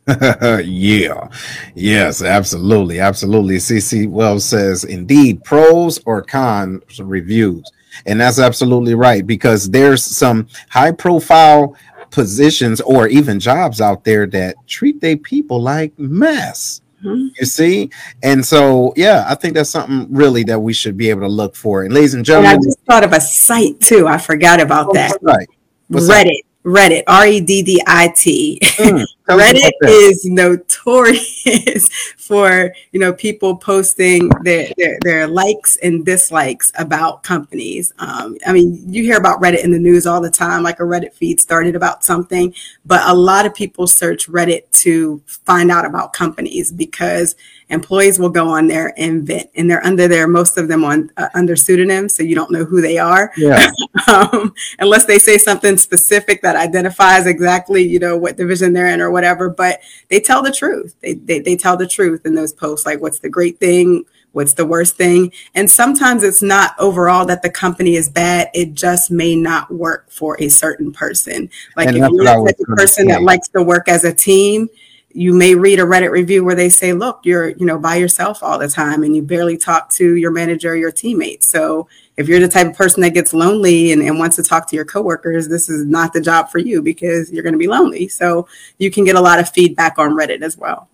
[0.66, 1.28] yeah.
[1.74, 3.00] Yes, absolutely.
[3.00, 3.56] Absolutely.
[3.56, 7.70] CC Wells says, indeed, pros or cons reviews.
[8.06, 11.76] And that's absolutely right because there's some high profile
[12.10, 16.80] positions or even jobs out there that treat their people like mess.
[17.04, 17.28] Mm-hmm.
[17.38, 17.90] You see,
[18.22, 21.54] and so yeah, I think that's something really that we should be able to look
[21.54, 21.82] for.
[21.82, 24.06] And ladies and gentlemen, and I just thought of a site too.
[24.06, 25.18] I forgot about oh, that.
[25.20, 25.48] Right.
[25.90, 26.08] Reddit.
[26.08, 26.42] That?
[26.64, 28.58] Reddit, R E D D I T.
[28.62, 36.70] Mm, Reddit is notorious for you know people posting their, their, their likes and dislikes
[36.78, 37.92] about companies.
[37.98, 40.84] Um, I mean, you hear about Reddit in the news all the time, like a
[40.84, 45.86] Reddit feed started about something, but a lot of people search Reddit to find out
[45.86, 47.34] about companies because
[47.70, 51.10] employees will go on there and vent and they're under there most of them on
[51.16, 53.70] uh, under pseudonyms so you don't know who they are yeah.
[54.06, 59.00] um, unless they say something specific that identifies exactly you know what division they're in
[59.00, 60.94] or whatever but they tell the truth.
[61.00, 64.04] They, they, they tell the truth in those posts like what's the great thing?
[64.32, 65.32] What's the worst thing?
[65.54, 68.50] And sometimes it's not overall that the company is bad.
[68.52, 71.48] It just may not work for a certain person.
[71.76, 74.68] Like and if you're a person that likes to work as a team
[75.16, 78.42] you may read a Reddit review where they say, look, you're, you know, by yourself
[78.42, 81.48] all the time and you barely talk to your manager or your teammates.
[81.48, 84.68] So if you're the type of person that gets lonely and, and wants to talk
[84.68, 87.68] to your coworkers, this is not the job for you because you're going to be
[87.68, 88.08] lonely.
[88.08, 88.46] So
[88.78, 90.88] you can get a lot of feedback on Reddit as well.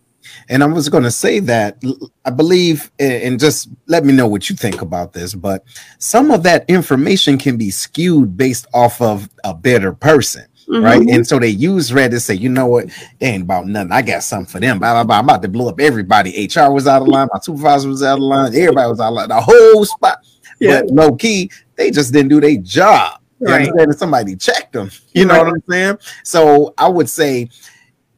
[0.48, 1.82] And I was going to say that
[2.24, 5.64] I believe, and just let me know what you think about this, but
[5.98, 10.46] some of that information can be skewed based off of a better person.
[10.68, 10.84] Mm-hmm.
[10.84, 11.08] Right.
[11.08, 12.90] And so they use Reddit to say, you know what?
[13.18, 13.90] They ain't about nothing.
[13.90, 14.78] I got something for them.
[14.78, 15.18] Blah, blah, blah.
[15.18, 16.46] I'm about to blow up everybody.
[16.46, 17.28] HR was out of line.
[17.32, 18.54] My supervisor was out of line.
[18.54, 19.28] Everybody was out of line.
[19.28, 20.24] The whole spot.
[20.60, 20.82] Yeah.
[20.82, 23.20] But low key, they just didn't do their job.
[23.40, 23.68] Right.
[23.68, 24.90] And somebody checked them.
[25.12, 25.46] You know right.
[25.46, 25.98] what I'm saying?
[26.22, 27.50] So I would say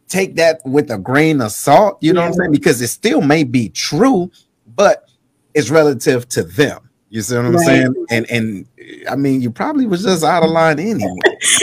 [0.08, 1.96] take that with a grain of salt.
[2.02, 2.26] You know yeah.
[2.26, 2.52] what I'm saying?
[2.52, 4.30] Because it still may be true,
[4.76, 5.08] but
[5.54, 6.90] it's relative to them.
[7.12, 7.66] You see what I'm right.
[7.66, 8.06] saying?
[8.08, 8.66] And and
[9.06, 11.14] I mean, you probably was just out of line anyway.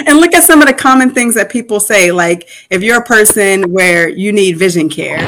[0.05, 2.11] and look at some of the common things that people say.
[2.11, 5.27] Like if you're a person where you need vision care,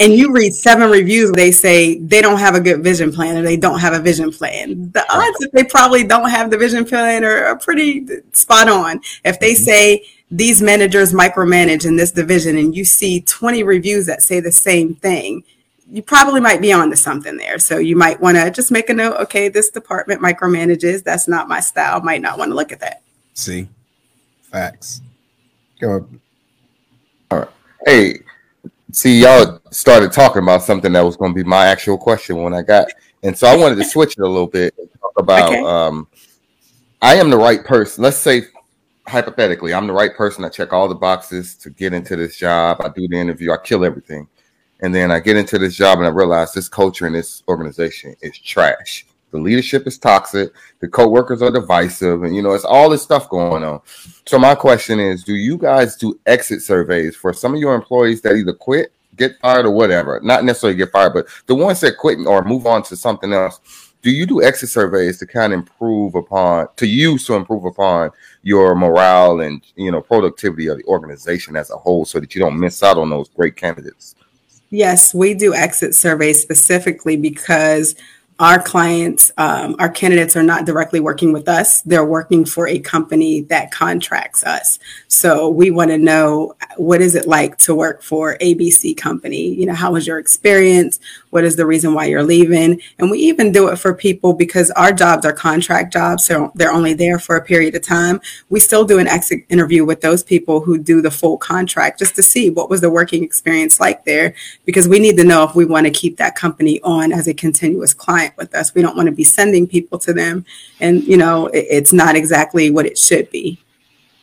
[0.00, 3.42] and you read seven reviews, they say they don't have a good vision plan or
[3.42, 4.90] they don't have a vision plan.
[4.92, 9.02] The odds that they probably don't have the vision plan are, are pretty spot on.
[9.26, 9.64] If they mm-hmm.
[9.64, 14.52] say these managers micromanage in this division, and you see 20 reviews that say the
[14.52, 15.44] same thing
[15.90, 17.58] you probably might be on to something there.
[17.58, 19.16] So you might want to just make a note.
[19.22, 21.02] Okay, this department micromanages.
[21.02, 22.00] That's not my style.
[22.00, 23.02] Might not want to look at that.
[23.34, 23.68] See,
[24.42, 25.02] facts.
[25.80, 26.06] Go.
[27.30, 27.48] All right.
[27.86, 28.20] Hey,
[28.92, 32.54] see, y'all started talking about something that was going to be my actual question when
[32.54, 32.88] I got,
[33.22, 35.48] and so I wanted to switch it a little bit and talk about.
[35.48, 35.62] Okay.
[35.62, 36.06] Um,
[37.02, 38.04] I am the right person.
[38.04, 38.42] Let's say
[39.06, 40.44] hypothetically, I'm the right person.
[40.44, 42.80] I check all the boxes to get into this job.
[42.80, 43.52] I do the interview.
[43.52, 44.28] I kill everything.
[44.82, 48.16] And then I get into this job and I realize this culture in this organization
[48.22, 49.06] is trash.
[49.30, 50.52] The leadership is toxic.
[50.80, 53.80] The co-workers are divisive, and you know it's all this stuff going on.
[54.26, 58.22] So my question is: Do you guys do exit surveys for some of your employees
[58.22, 60.20] that either quit, get fired, or whatever?
[60.22, 63.60] Not necessarily get fired, but the ones that quit or move on to something else.
[64.02, 68.10] do you do exit surveys to kind of improve upon to use to improve upon
[68.42, 72.40] your morale and you know productivity of the organization as a whole so that you
[72.40, 74.14] don't miss out on those great candidates
[74.70, 77.94] yes we do exit surveys specifically because
[78.40, 81.82] our clients, um, our candidates are not directly working with us.
[81.82, 84.78] They're working for a company that contracts us.
[85.08, 89.54] So we want to know what is it like to work for ABC company?
[89.54, 91.00] You know, how was your experience?
[91.28, 92.80] What is the reason why you're leaving?
[92.98, 96.24] And we even do it for people because our jobs are contract jobs.
[96.24, 98.22] So they're only there for a period of time.
[98.48, 102.16] We still do an exit interview with those people who do the full contract just
[102.16, 105.54] to see what was the working experience like there because we need to know if
[105.54, 108.74] we want to keep that company on as a continuous client with us.
[108.74, 110.44] We don't want to be sending people to them,
[110.80, 113.58] and you know, it, it's not exactly what it should be.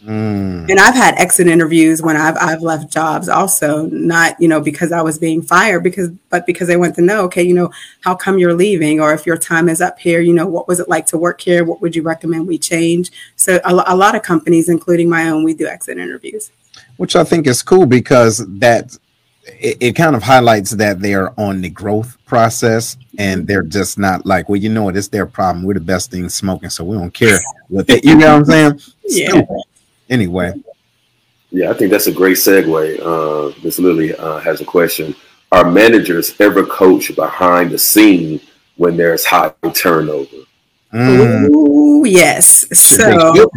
[0.06, 0.70] Mm.
[0.70, 4.92] And I've had exit interviews when I've I've left jobs also, not you know because
[4.92, 8.14] I was being fired, because but because they want to know, okay, you know, how
[8.14, 10.88] come you're leaving, or if your time is up here, you know, what was it
[10.88, 11.66] like to work here?
[11.66, 13.12] What would you recommend we change?
[13.38, 16.52] So a, a lot of companies, including my own, we do exit interviews,
[16.98, 18.98] which I think is cool because that
[19.48, 23.98] it, it, kind of highlights that they are on the growth process and they're just
[23.98, 25.66] not like, well, you know what, it's their problem.
[25.66, 28.80] We're the best thing smoking, so we don't care what they, you know what I'm
[28.80, 28.82] saying?
[29.06, 29.42] Yeah.
[30.10, 30.54] Anyway.
[31.50, 33.00] Yeah, I think that's a great segue.
[33.02, 35.16] Uh, Miss Lily uh, has a question.
[35.52, 38.42] Are managers ever coached behind the scene
[38.76, 40.36] when there's high turnover?
[40.94, 41.50] Mm.
[41.50, 42.66] Ooh, yes.
[42.78, 43.50] So,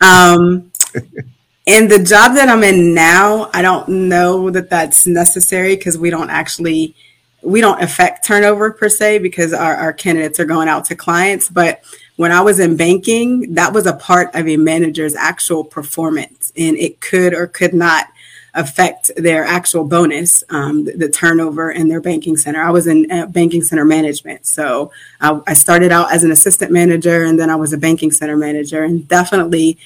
[0.00, 0.72] um,
[1.70, 6.10] in the job that I'm in now, I don't know that that's necessary because we
[6.10, 6.96] don't actually
[7.42, 11.48] we don't affect turnover per se because our, our candidates are going out to clients.
[11.48, 11.82] But
[12.16, 16.76] when I was in banking, that was a part of a manager's actual performance, and
[16.76, 18.08] it could or could not
[18.52, 22.60] affect their actual bonus, um, the, the, turnover in their banking center.
[22.60, 24.44] I was in uh, banking center management.
[24.44, 28.10] So I, I started out as an assistant manager and then I was a banking
[28.10, 29.78] center manager, and definitely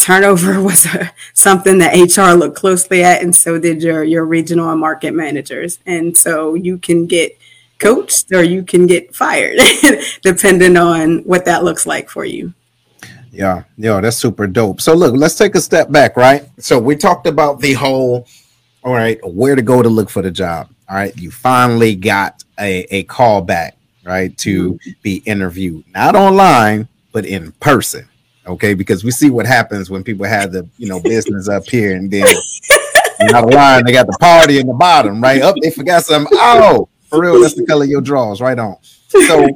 [0.00, 4.70] turnover was a, something that HR looked closely at, and so did your your regional
[4.70, 5.78] and market managers.
[5.86, 7.38] And so you can get
[7.78, 9.58] coached or you can get fired,
[10.22, 12.52] depending on what that looks like for you.
[13.32, 14.80] Yeah, yeah, that's super dope.
[14.80, 16.48] So look, let's take a step back, right?
[16.58, 18.26] So we talked about the whole,
[18.82, 20.68] all right, where to go to look for the job.
[20.88, 24.90] All right, you finally got a, a call back, right, to mm-hmm.
[25.02, 28.09] be interviewed, not online, but in person
[28.50, 28.74] okay?
[28.74, 32.10] Because we see what happens when people have the you know business up here and
[32.10, 32.26] then
[33.20, 35.42] not a line, they got the party in the bottom, right?
[35.42, 36.36] Up, oh, they forgot something.
[36.40, 38.76] Oh, for real, that's the color of your drawers, right on.
[39.08, 39.48] So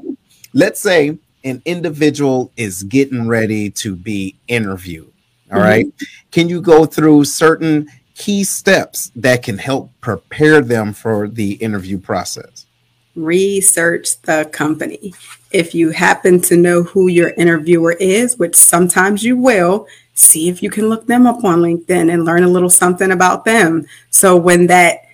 [0.52, 5.12] let's say an individual is getting ready to be interviewed.
[5.50, 5.66] All mm-hmm.
[5.66, 5.87] right.
[6.33, 11.98] Can you go through certain key steps that can help prepare them for the interview
[11.98, 12.64] process?
[13.14, 15.14] research the company.
[15.55, 20.62] If you happen to know who your interviewer is, which sometimes you will, see if
[20.62, 23.87] you can look them up on LinkedIn and learn a little something about them.
[24.11, 25.05] So when that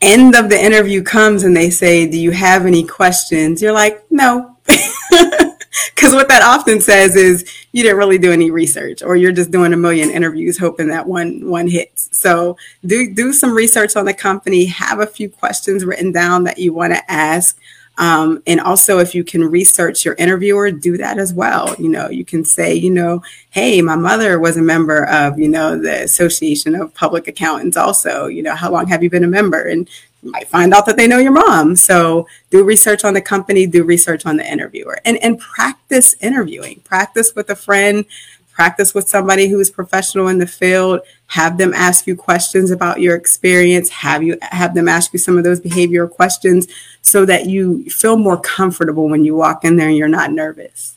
[0.00, 3.60] end of the interview comes and they say, Do you have any questions?
[3.60, 4.56] You're like, No.
[5.94, 9.50] Because what that often says is you didn't really do any research, or you're just
[9.50, 12.08] doing a million interviews hoping that one one hits.
[12.12, 14.66] So do do some research on the company.
[14.66, 17.58] Have a few questions written down that you want to ask.
[17.98, 21.74] Um, and also, if you can research your interviewer, do that as well.
[21.78, 25.48] You know, you can say, you know, hey, my mother was a member of, you
[25.48, 27.76] know, the Association of Public Accountants.
[27.76, 29.62] Also, you know, how long have you been a member?
[29.62, 29.88] And
[30.22, 31.76] you might find out that they know your mom.
[31.76, 36.80] So do research on the company, do research on the interviewer, and and practice interviewing.
[36.84, 38.04] Practice with a friend,
[38.52, 41.00] practice with somebody who is professional in the field.
[41.28, 43.88] Have them ask you questions about your experience.
[43.88, 46.68] Have you have them ask you some of those behavioral questions
[47.00, 50.96] so that you feel more comfortable when you walk in there and you're not nervous.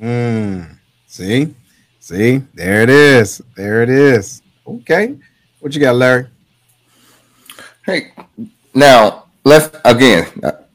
[0.00, 1.54] Mm, see,
[2.00, 3.42] see, there it is.
[3.56, 4.42] There it is.
[4.66, 5.16] Okay,
[5.60, 6.26] what you got, Larry?
[7.84, 8.12] Hey,
[8.74, 10.26] now let's again.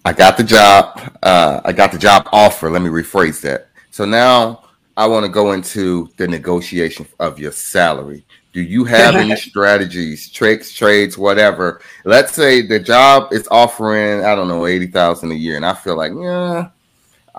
[0.03, 0.99] I got the job.
[1.21, 2.69] Uh, I got the job offer.
[2.71, 3.67] Let me rephrase that.
[3.91, 4.63] So now
[5.01, 8.23] I want to go into the negotiation of your salary.
[8.53, 11.81] Do you have any strategies, tricks, trades, whatever?
[12.05, 15.55] Let's say the job is offering, I don't know, 80,000 a year.
[15.55, 16.69] And I feel like, yeah,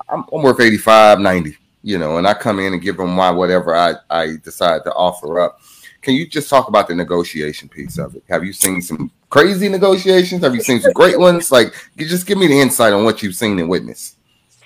[0.09, 3.31] I'm, I'm worth 85, 90, you know, and I come in and give them my
[3.31, 5.61] whatever I, I decide to offer up.
[6.01, 8.25] Can you just talk about the negotiation piece of it?
[8.29, 10.43] Have you seen some crazy negotiations?
[10.43, 11.53] Have you seen some great ones?
[11.53, 14.17] Like, just give me the insight on what you've seen and witnessed.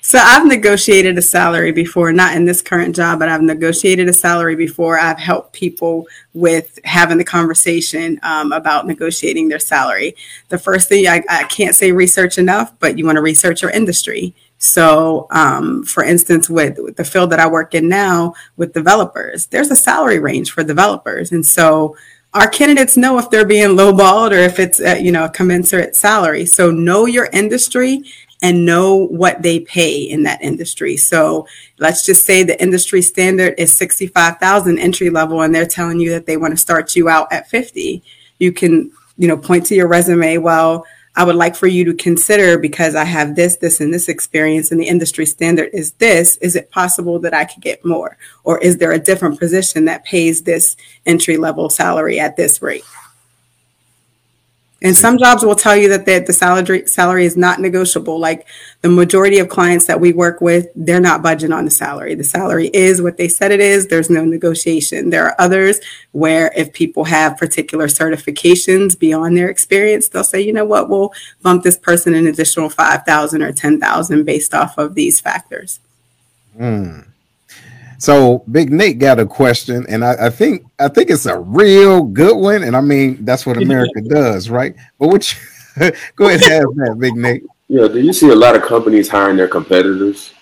[0.06, 4.12] So I've negotiated a salary before, not in this current job, but I've negotiated a
[4.12, 4.96] salary before.
[4.96, 10.14] I've helped people with having the conversation um, about negotiating their salary.
[10.48, 13.72] The first thing I, I can't say research enough, but you want to research your
[13.72, 18.74] industry So, um, for instance, with, with, the field that I work in now with
[18.74, 21.32] developers, there's a salary range for developers.
[21.32, 21.96] And so
[22.32, 25.96] our candidates know if they're being lowballed or if it's, a, you know, a commensurate
[25.96, 26.46] salary.
[26.46, 28.04] So know your industry
[28.42, 30.96] and know what they pay in that industry.
[30.96, 31.46] So
[31.78, 36.26] let's just say the industry standard is 65,000 entry level and they're telling you that
[36.26, 38.02] they want to start you out at 50.
[38.38, 40.84] You can, you know, point to your resume, well,
[41.18, 44.70] I would like for you to consider because I have this, this, and this experience,
[44.70, 46.36] and the industry standard is this.
[46.38, 48.18] Is it possible that I could get more?
[48.44, 50.76] Or is there a different position that pays this
[51.06, 52.84] entry level salary at this rate?
[54.82, 58.18] And some jobs will tell you that the, the salary salary is not negotiable.
[58.18, 58.46] Like
[58.82, 62.14] the majority of clients that we work with, they're not budging on the salary.
[62.14, 63.86] The salary is what they said it is.
[63.86, 65.08] There's no negotiation.
[65.08, 65.80] There are others
[66.12, 71.14] where if people have particular certifications beyond their experience, they'll say, you know what, we'll
[71.40, 75.80] bump this person an additional five thousand or ten thousand based off of these factors.
[76.58, 77.06] Mm.
[77.98, 82.02] So Big Nate got a question, and I, I, think I think it's a real
[82.02, 82.62] good one.
[82.62, 84.74] And I mean that's what America does, right?
[84.98, 85.38] But what you,
[86.16, 87.44] go ahead and have that, Big Nate.
[87.68, 90.32] Yeah, do you see a lot of companies hiring their competitors?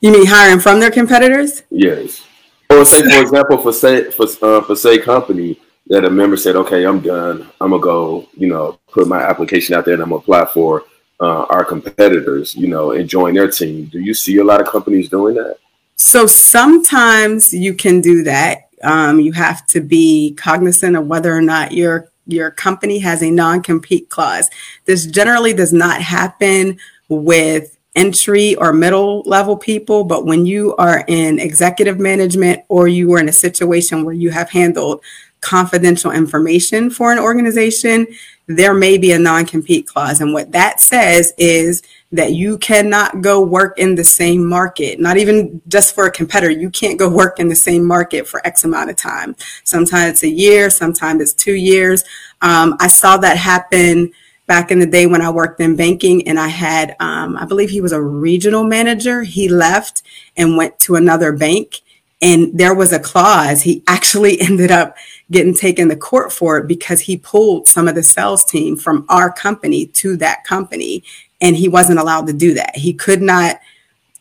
[0.00, 1.62] You mean hiring from their competitors?
[1.70, 2.26] Yes.
[2.70, 6.56] Or say, for example, for say for uh, for say company that a member said,
[6.56, 7.48] "Okay, I'm done.
[7.60, 8.28] I'm gonna go.
[8.34, 10.84] You know, put my application out there and I'm gonna apply for
[11.20, 12.54] uh, our competitors.
[12.54, 15.58] You know, and join their team." Do you see a lot of companies doing that?
[16.04, 18.68] So sometimes you can do that.
[18.82, 23.30] Um, you have to be cognizant of whether or not your your company has a
[23.30, 24.50] non-compete clause.
[24.84, 26.78] This generally does not happen
[27.08, 33.12] with entry or middle level people, but when you are in executive management or you
[33.12, 35.04] are in a situation where you have handled
[35.40, 38.08] confidential information for an organization,
[38.56, 40.20] there may be a non compete clause.
[40.20, 41.82] And what that says is
[42.12, 46.50] that you cannot go work in the same market, not even just for a competitor.
[46.50, 49.34] You can't go work in the same market for X amount of time.
[49.64, 52.04] Sometimes it's a year, sometimes it's two years.
[52.42, 54.12] Um, I saw that happen
[54.46, 57.70] back in the day when I worked in banking and I had, um, I believe
[57.70, 59.22] he was a regional manager.
[59.22, 60.02] He left
[60.36, 61.80] and went to another bank.
[62.20, 63.62] And there was a clause.
[63.62, 64.96] He actually ended up
[65.32, 69.04] getting taken to court for it because he pulled some of the sales team from
[69.08, 71.02] our company to that company
[71.40, 72.76] and he wasn't allowed to do that.
[72.76, 73.58] He could not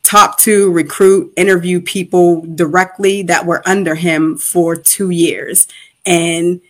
[0.01, 5.68] talk to, recruit, interview people directly that were under him for two years.
[6.05, 6.62] And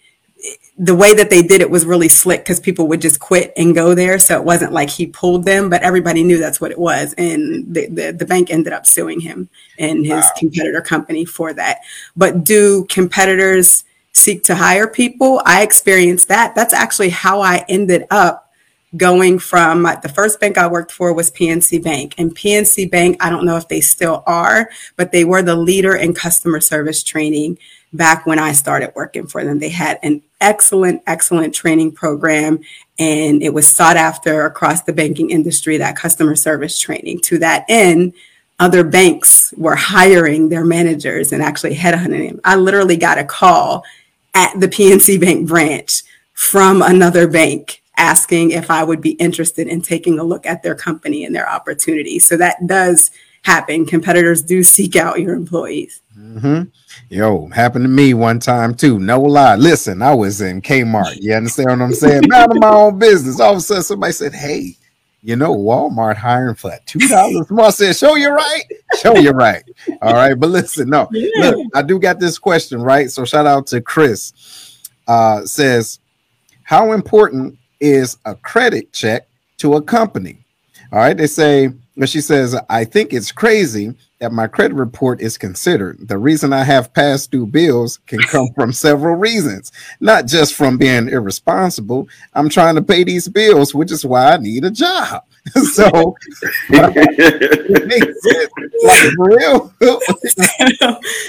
[0.78, 3.76] the way that they did it was really slick because people would just quit and
[3.76, 4.20] go there.
[4.20, 7.14] So it wasn't like he pulled them, but everybody knew that's what it was.
[7.18, 10.32] And the, the, the bank ended up suing him and his wow.
[10.38, 11.80] competitor company for that.
[12.18, 13.84] But do competitors
[14.14, 15.42] seek to hire people?
[15.46, 16.56] I experienced that.
[16.56, 18.52] That's actually how I ended up
[18.98, 22.16] going from the first bank I worked for was PNC Bank.
[22.18, 25.96] And PNC Bank, I don't know if they still are, but they were the leader
[25.96, 27.58] in customer service training
[27.94, 29.60] back when I started working for them.
[29.60, 32.60] They had an excellent, excellent training program,
[33.00, 37.20] and it was sought after across the banking industry, that customer service training.
[37.22, 38.14] To that end,
[38.60, 42.42] other banks were hiring their managers and actually headhunting them.
[42.44, 43.84] I literally got a call
[44.34, 46.04] at the PNC Bank branch
[46.34, 50.76] from another bank asking if I would be interested in taking a look at their
[50.76, 52.20] company and their opportunity.
[52.20, 53.12] So that does
[53.44, 53.86] happen.
[53.86, 56.02] Competitors do seek out your employees.
[56.18, 56.64] Mm-hmm.
[57.10, 59.00] Yo, happened to me one time too.
[59.00, 59.56] No lie.
[59.56, 61.18] Listen, I was in Kmart.
[61.22, 62.24] You understand what I'm saying?
[62.34, 63.40] Of my own business.
[63.40, 64.78] All of a sudden, somebody said, "Hey,
[65.22, 68.64] you know, Walmart hiring for two dollars more." I said, "Show you right.
[69.00, 69.64] Show you right."
[70.02, 71.50] All right, but listen, no, yeah.
[71.50, 73.10] look, I do got this question right.
[73.10, 74.80] So shout out to Chris.
[75.08, 76.00] Uh, says,
[76.64, 80.46] how important is a credit check to a company.
[80.92, 81.18] All right.
[81.18, 86.08] They say, but she says, I think it's crazy that my credit report is considered.
[86.08, 90.78] The reason I have past due bills can come from several reasons, not just from
[90.78, 92.08] being irresponsible.
[92.34, 95.24] I'm trying to pay these bills, which is why I need a job.
[95.74, 96.16] so
[96.70, 98.62] it makes.
[98.84, 99.74] Like real.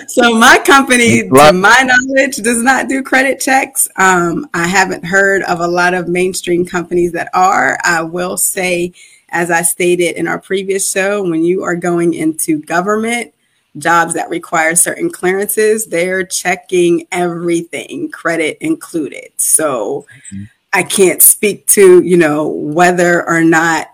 [0.06, 3.88] so my company, to my knowledge, does not do credit checks.
[3.96, 7.78] Um, I haven't heard of a lot of mainstream companies that are.
[7.84, 8.92] I will say,
[9.32, 13.34] as I stated in our previous show, when you are going into government,
[13.78, 19.30] jobs that require certain clearances, they're checking everything, credit included.
[19.38, 20.44] So mm-hmm.
[20.72, 23.88] I can't speak to, you know, whether or not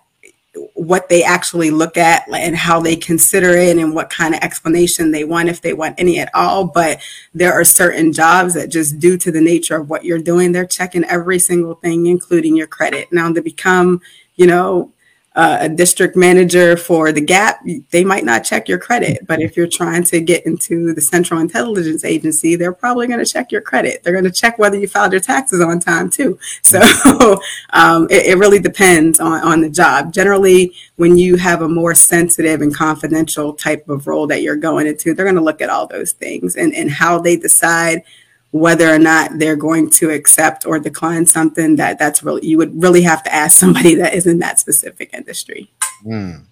[0.74, 5.12] what they actually look at and how they consider it and what kind of explanation
[5.12, 6.98] they want if they want any at all but
[7.32, 10.66] there are certain jobs that just due to the nature of what you're doing they're
[10.66, 14.00] checking every single thing including your credit now to become
[14.34, 14.90] you know
[15.38, 19.24] uh, a district manager for the Gap, they might not check your credit.
[19.24, 23.24] But if you're trying to get into the Central Intelligence Agency, they're probably going to
[23.24, 24.02] check your credit.
[24.02, 26.40] They're going to check whether you filed your taxes on time too.
[26.62, 26.80] So
[27.70, 30.12] um, it, it really depends on, on the job.
[30.12, 34.88] Generally, when you have a more sensitive and confidential type of role that you're going
[34.88, 38.02] into, they're going to look at all those things and, and how they decide
[38.50, 42.82] whether or not they're going to accept or decline something that that's really you would
[42.82, 45.70] really have to ask somebody that is in that specific industry.
[46.04, 46.42] Mm.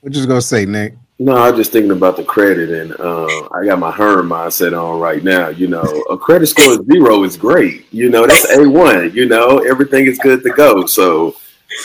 [0.00, 0.94] What you gonna say, Nick?
[1.18, 4.98] No, I'm just thinking about the credit, and uh, I got my Herm mindset on
[4.98, 5.48] right now.
[5.48, 7.86] You know, a credit score of zero is great.
[7.92, 9.12] You know, that's a one.
[9.14, 10.86] You know, everything is good to go.
[10.86, 11.36] So,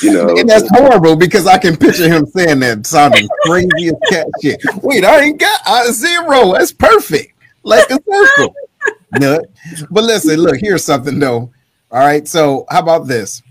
[0.02, 3.96] you know, and that's horrible because I can picture him saying that sounding crazy as
[4.10, 4.62] cat shit.
[4.82, 6.54] Wait, I ain't got a zero.
[6.54, 7.34] That's perfect,
[7.64, 8.56] like a circle
[9.20, 9.46] nut.
[9.90, 11.52] But listen, look, here's something though.
[11.92, 12.28] All right.
[12.28, 13.42] So how about this?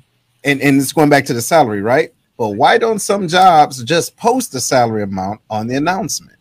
[0.44, 2.12] And and it's going back to the salary, right?
[2.36, 6.38] Well, why don't some jobs just post the salary amount on the announcement?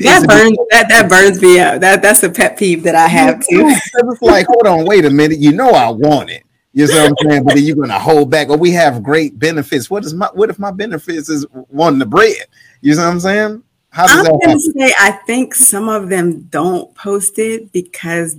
[0.00, 1.80] That burns that, that burns me out.
[1.80, 3.66] That that's a pet peeve that I have too.
[3.66, 5.38] It's like, hold on, wait a minute.
[5.38, 6.44] You know I want it.
[6.72, 7.44] You know what I'm saying?
[7.44, 8.48] But then you're gonna hold back.
[8.48, 9.90] Or we have great benefits.
[9.90, 12.36] What is my what if my benefits is wanting the bread?
[12.80, 13.62] You know what I'm saying?
[13.96, 18.36] How does I'm going to say I think some of them don't post it because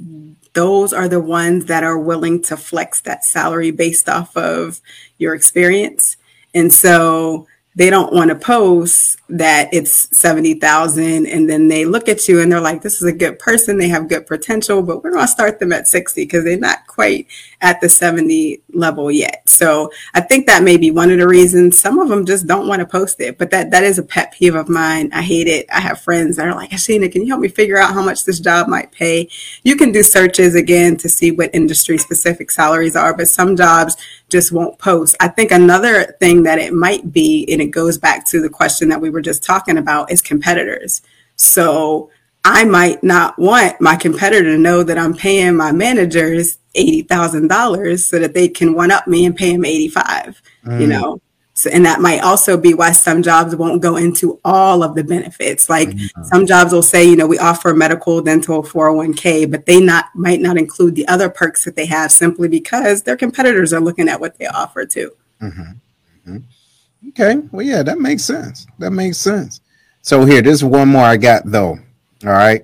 [0.54, 4.80] those are the ones that are willing to flex that salary based off of
[5.18, 6.18] your experience.
[6.54, 12.28] And so they don't want to post that it's 70,000 and then they look at
[12.28, 15.12] you and they're like this is a good person they have good potential but we're
[15.12, 17.28] going to start them at 60 because they're not quite
[17.62, 19.48] at the 70 level yet.
[19.50, 21.80] So i think that may be one of the reasons.
[21.80, 24.34] Some of them just don't want to post it but that that is a pet
[24.34, 25.10] peeve of mine.
[25.14, 25.66] I hate it.
[25.72, 28.26] I have friends that are like Asheenia can you help me figure out how much
[28.26, 29.30] this job might pay?
[29.64, 33.98] You can do searches again to see what industry specific salaries are but some jobs
[34.30, 35.16] just won't post.
[35.20, 38.90] I think another thing that it might be and it goes back to the question
[38.90, 41.02] that we were just talking about is competitors.
[41.38, 42.12] So
[42.50, 47.48] I might not want my competitor to know that I'm paying my managers eighty thousand
[47.48, 50.42] dollars so that they can one up me and pay him eighty five.
[50.66, 50.82] Mm.
[50.82, 51.22] You know,
[51.58, 55.04] so and that might also be why some jobs won't go into all of the
[55.04, 55.72] benefits.
[55.72, 56.24] Like mm-hmm.
[56.24, 60.40] some jobs will say, you know, we offer medical, dental, 401k, but they not might
[60.40, 64.20] not include the other perks that they have simply because their competitors are looking at
[64.20, 65.12] what they offer too.
[65.42, 66.32] Mm-hmm.
[66.32, 67.10] Mm-hmm.
[67.10, 67.38] Okay.
[67.52, 68.68] Well, yeah, that makes sense.
[68.78, 69.60] That makes sense.
[70.04, 71.80] So here, there's one more I got though.
[72.24, 72.64] All right.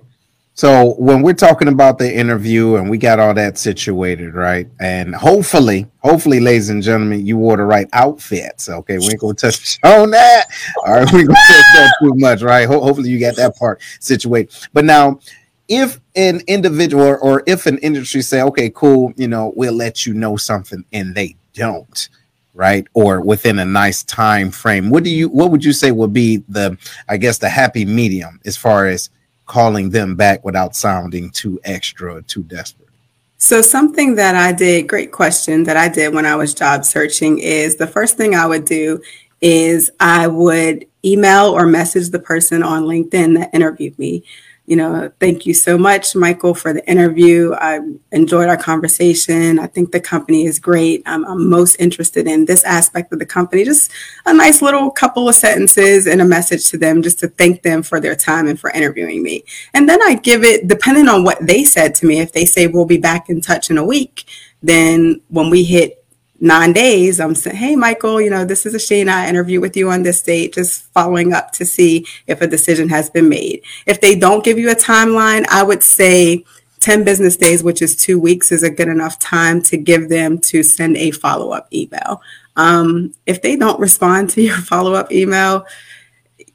[0.55, 4.67] So when we're talking about the interview and we got all that situated, right?
[4.79, 8.69] And hopefully, hopefully, ladies and gentlemen, you wore the right outfits.
[8.69, 10.45] Okay, we ain't gonna touch on that.
[10.85, 12.67] All right, we ain't gonna touch that too much, right?
[12.67, 14.53] Ho- hopefully, you got that part situated.
[14.73, 15.19] But now,
[15.67, 20.05] if an individual or, or if an industry say, okay, cool, you know, we'll let
[20.05, 22.09] you know something, and they don't,
[22.53, 26.13] right or within a nice time frame what do you what would you say would
[26.13, 26.77] be the
[27.09, 29.09] i guess the happy medium as far as
[29.45, 32.89] calling them back without sounding too extra or too desperate.
[33.37, 37.39] So something that i did great question that i did when i was job searching
[37.39, 39.01] is the first thing i would do
[39.41, 44.23] is i would email or message the person on linkedin that interviewed me
[44.66, 47.53] you know, thank you so much, Michael, for the interview.
[47.53, 47.82] I
[48.14, 49.59] enjoyed our conversation.
[49.59, 51.03] I think the company is great.
[51.05, 53.66] I'm, I'm, most interested in this aspect of the company.
[53.66, 53.91] Just
[54.26, 57.84] a nice little couple of sentences and a message to them just to thank them
[57.84, 59.43] for their time and for interviewing me.
[59.74, 62.68] And then I give it, depending on what they said to me, if they say
[62.68, 64.24] we'll be back in touch in a week,
[64.61, 66.02] then when we hit
[66.43, 69.13] nine days, I'm saying, hey, Michael, you know, this is Asheenia.
[69.13, 72.89] I interview with you on this date, just following up to see if a decision
[72.89, 73.63] has been made.
[73.85, 76.43] If they don't give you a timeline, I would say
[76.81, 80.37] 10 business days, which is two weeks, is a good enough time to give them
[80.39, 82.21] to send a follow up email.
[82.57, 85.65] Um, if they don't respond to your follow up email,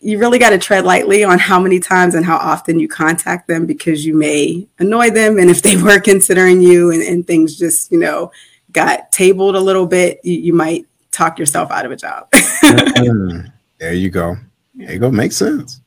[0.01, 3.49] you really got to tread lightly on how many times and how often you contact
[3.49, 5.39] them because you may annoy them.
[5.39, 8.31] And if they were considering you and, and things just, you know,
[8.79, 12.31] got tabled a little bit, you, you might talk yourself out of a job.
[13.79, 14.37] there you go.
[14.73, 15.11] There you go.
[15.11, 15.81] Makes sense.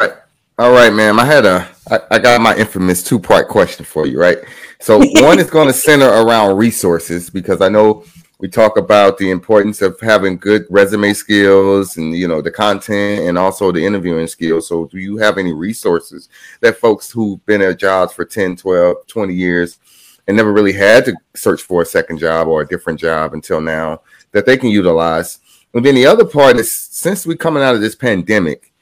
[0.00, 0.16] All right.
[0.58, 1.20] All right, ma'am.
[1.20, 4.38] I had a I, I got my infamous two part question for you, right?
[4.80, 8.04] So one is going to center around resources because I know
[8.40, 13.28] we talk about the importance of having good resume skills and you know the content
[13.28, 16.28] and also the interviewing skills so do you have any resources
[16.60, 19.78] that folks who've been at jobs for 10 12 20 years
[20.26, 23.60] and never really had to search for a second job or a different job until
[23.60, 24.00] now
[24.32, 25.40] that they can utilize.
[25.74, 28.72] And then the other part is since we're coming out of this pandemic,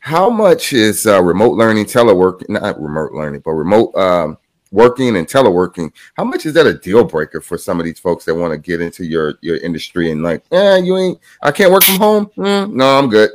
[0.00, 4.36] how much is uh, remote learning, telework, not remote learning, but remote um,
[4.72, 8.24] working and teleworking, how much is that a deal breaker for some of these folks
[8.24, 11.72] that want to get into your your industry and like, yeah, you ain't, I can't
[11.72, 12.26] work from home.
[12.36, 13.30] Mm, no, I'm good.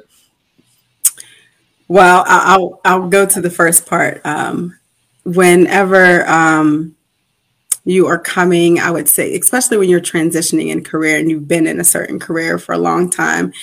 [1.87, 4.19] Well, I'll I'll go to the first part.
[4.25, 4.77] Um,
[5.23, 6.96] whenever um,
[7.87, 11.67] you are coming, I would say, especially when you're transitioning in career and you've been
[11.67, 13.53] in a certain career for a long time,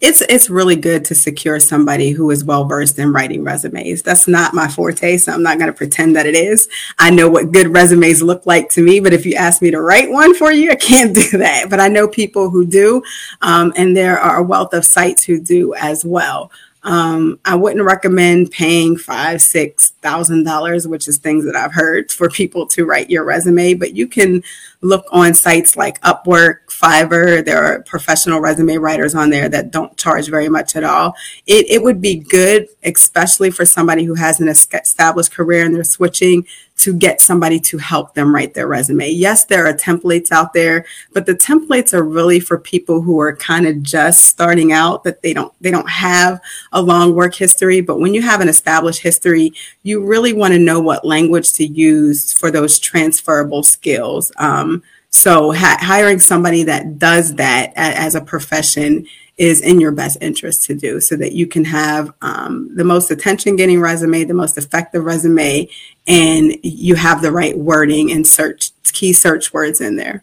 [0.00, 4.02] it's it's really good to secure somebody who is well versed in writing resumes.
[4.02, 6.68] That's not my forte, so I'm not going to pretend that it is.
[6.98, 9.80] I know what good resumes look like to me, but if you ask me to
[9.80, 11.70] write one for you, I can't do that.
[11.70, 13.02] But I know people who do,
[13.42, 16.50] um, and there are a wealth of sites who do as well.
[16.84, 22.10] Um, I wouldn't recommend paying five, six thousand dollars, which is things that I've heard
[22.10, 23.74] for people to write your resume.
[23.74, 24.42] But you can
[24.80, 27.44] look on sites like Upwork, Fiverr.
[27.44, 31.14] There are professional resume writers on there that don't charge very much at all.
[31.46, 35.84] It, it would be good, especially for somebody who has an established career and they're
[35.84, 36.46] switching
[36.78, 39.08] to get somebody to help them write their resume.
[39.08, 43.36] Yes, there are templates out there, but the templates are really for people who are
[43.36, 46.40] kind of just starting out that they don't they don't have
[46.72, 49.52] a long work history, but when you have an established history,
[49.82, 54.32] you really want to know what language to use for those transferable skills.
[54.38, 59.06] Um, so ha- hiring somebody that does that a- as a profession
[59.38, 63.10] is in your best interest to do so that you can have um, the most
[63.10, 65.68] attention getting resume, the most effective resume,
[66.06, 70.22] and you have the right wording and search key search words in there.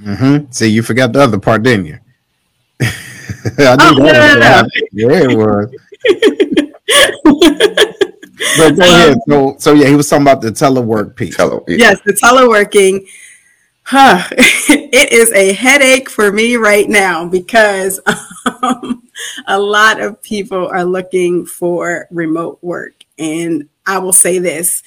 [0.00, 0.50] Mm-hmm.
[0.50, 1.98] See, you forgot the other part, didn't you?
[2.80, 4.68] I oh, no, no, no.
[4.92, 5.74] Yeah, it was.
[8.58, 9.18] but go ahead.
[9.28, 11.36] So, so yeah, he was talking about the telework piece.
[11.36, 11.76] Tele- yeah.
[11.76, 13.06] Yes, the teleworking
[13.84, 18.00] huh, it is a headache for me right now because
[18.62, 19.02] um,
[19.46, 22.94] a lot of people are looking for remote work.
[23.18, 24.82] And I will say this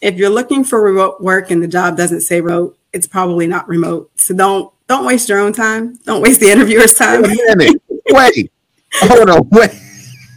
[0.00, 3.68] if you're looking for remote work and the job doesn't say remote, it's probably not
[3.68, 4.10] remote.
[4.16, 5.96] So don't don't waste your own time.
[6.04, 7.22] Don't waste the interviewer's time.
[7.22, 7.80] Wait,
[8.10, 8.52] wait.
[8.94, 9.70] hold on, wait.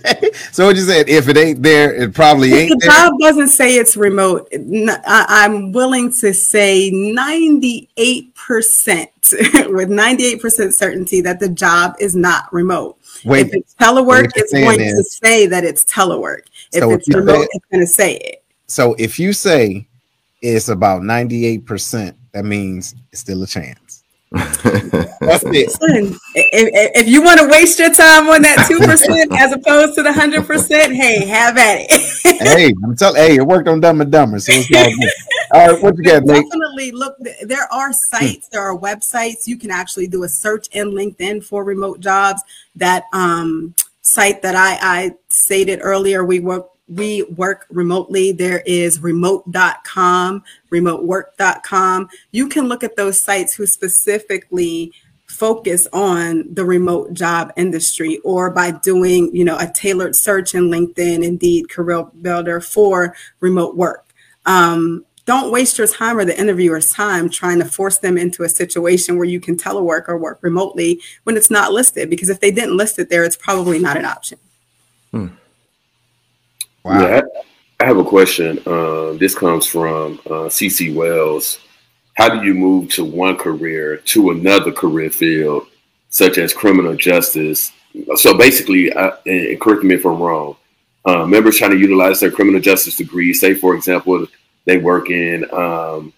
[0.51, 1.09] so what you said?
[1.09, 2.79] If it ain't there, it probably ain't.
[2.79, 4.51] The job doesn't say it's remote.
[5.05, 9.11] I'm willing to say 98 percent,
[9.67, 12.97] with 98 percent certainty, that the job is not remote.
[13.23, 16.41] Wait, if it's telework, it's going is, to say that it's telework.
[16.71, 18.43] If so it's if remote, say, it's going to say it.
[18.67, 19.87] So if you say
[20.41, 24.04] it's about 98 percent, that means it's still a chance.
[24.35, 25.67] That's it.
[25.79, 29.95] Listen, if, if, you want to waste your time on that two percent as opposed
[29.95, 32.37] to the hundred percent, hey, have at it.
[32.41, 33.21] hey, I'm telling.
[33.21, 35.09] Hey, it worked on Dumb and Dumber, so it's all good.
[35.53, 36.43] All right, what you got, Nate?
[36.43, 37.15] Definitely look.
[37.43, 39.47] There are sites, there are websites.
[39.47, 42.41] You can actually do a search in LinkedIn for remote jobs.
[42.75, 48.31] That um, site that I, I stated earlier, we work we work remotely.
[48.31, 52.09] There is remote.com, remotework.com.
[52.31, 54.93] You can look at those sites who specifically
[55.27, 60.69] focus on the remote job industry or by doing, you know, a tailored search in
[60.69, 64.13] LinkedIn, Indeed, Career Builder for remote work.
[64.45, 68.49] Um, don't waste your time or the interviewer's time trying to force them into a
[68.49, 72.51] situation where you can telework or work remotely when it's not listed because if they
[72.51, 74.37] didn't list it there, it's probably not an option.
[75.09, 75.27] Hmm.
[76.85, 77.01] Wow.
[77.01, 77.21] Yeah,
[77.79, 78.61] I have a question.
[78.67, 81.57] Um, this comes from uh, CC Wells.
[82.13, 85.65] How do you move to one career to another career field,
[86.09, 87.71] such as criminal justice?
[88.17, 90.57] So basically, uh, and correct me if I'm wrong.
[91.03, 94.27] Uh, members trying to utilize their criminal justice degree, say for example,
[94.65, 96.13] they work in, um,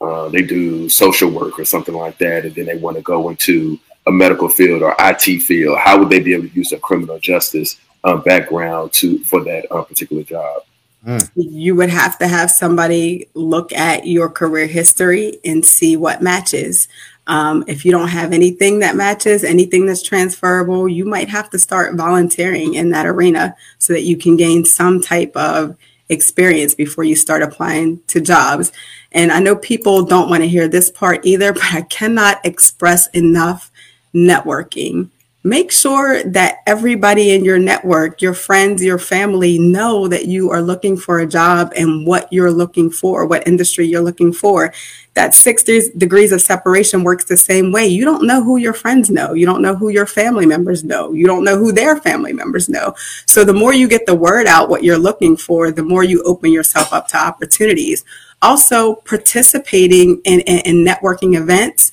[0.00, 3.28] uh, they do social work or something like that, and then they want to go
[3.28, 5.78] into a medical field or IT field.
[5.78, 9.66] How would they be able to use their criminal justice um, background to for that
[9.70, 10.62] uh, particular job.
[11.06, 11.30] Mm.
[11.34, 16.88] You would have to have somebody look at your career history and see what matches.
[17.26, 21.58] Um, if you don't have anything that matches, anything that's transferable, you might have to
[21.58, 25.76] start volunteering in that arena so that you can gain some type of
[26.10, 28.72] experience before you start applying to jobs.
[29.12, 33.08] And I know people don't want to hear this part either, but I cannot express
[33.08, 33.70] enough
[34.14, 35.10] networking
[35.46, 40.62] make sure that everybody in your network, your friends, your family know that you are
[40.62, 44.72] looking for a job and what you're looking for, what industry you're looking for.
[45.12, 47.86] That six degrees of separation works the same way.
[47.86, 49.34] You don't know who your friends know.
[49.34, 51.12] You don't know who your family members know.
[51.12, 52.94] You don't know who their family members know.
[53.26, 56.22] So the more you get the word out what you're looking for, the more you
[56.22, 58.02] open yourself up to opportunities.
[58.40, 61.92] Also, participating in, in, in networking events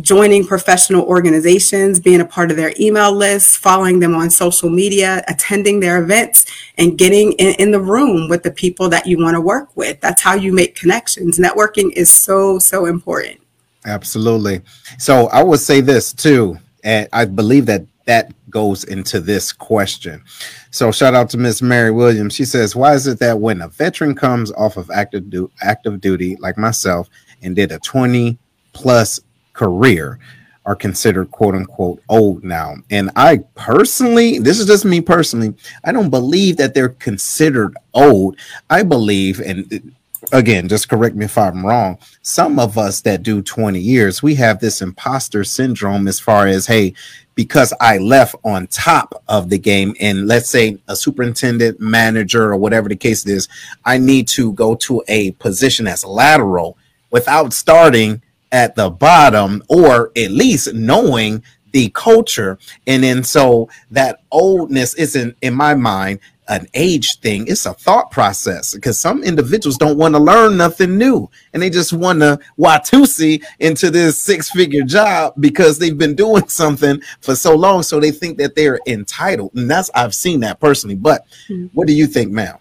[0.00, 5.22] joining professional organizations, being a part of their email list, following them on social media,
[5.28, 9.34] attending their events, and getting in, in the room with the people that you want
[9.34, 10.00] to work with.
[10.00, 11.38] That's how you make connections.
[11.38, 13.40] Networking is so, so important.
[13.86, 14.62] Absolutely.
[14.98, 20.22] So I would say this too, and I believe that that goes into this question.
[20.70, 22.34] So shout out to Miss Mary Williams.
[22.34, 26.00] She says, "Why is it that when a veteran comes off of active du- active
[26.00, 27.08] duty, like myself,
[27.42, 28.38] and did a 20
[28.72, 29.20] plus
[29.54, 30.18] career,
[30.66, 35.92] are considered quote unquote old now?" And I personally, this is just me personally, I
[35.92, 38.36] don't believe that they're considered old.
[38.70, 39.92] I believe, and
[40.32, 41.98] again, just correct me if I'm wrong.
[42.22, 46.66] Some of us that do 20 years, we have this imposter syndrome as far as,
[46.66, 46.94] hey,
[47.34, 52.56] because I left on top of the game, and let's say a superintendent, manager, or
[52.56, 53.48] whatever the case is,
[53.84, 56.78] I need to go to a position that's lateral
[57.10, 58.22] without starting
[58.54, 61.42] at the bottom or at least knowing
[61.72, 62.56] the culture.
[62.86, 67.48] And then so that oldness isn't in my mind an age thing.
[67.48, 71.68] It's a thought process because some individuals don't want to learn nothing new and they
[71.68, 77.34] just want to Watusi into this six figure job because they've been doing something for
[77.34, 77.82] so long.
[77.82, 79.52] So they think that they're entitled.
[79.54, 80.94] And that's, I've seen that personally.
[80.94, 81.66] But mm-hmm.
[81.76, 82.58] what do you think, ma'am?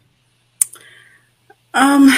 [1.76, 2.10] Um,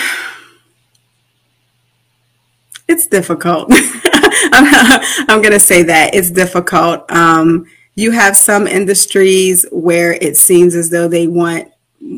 [2.88, 3.68] it's difficult.
[3.72, 7.10] I'm, I'm going to say that it's difficult.
[7.12, 7.66] Um,
[7.96, 11.72] you have some industries where it seems as though they want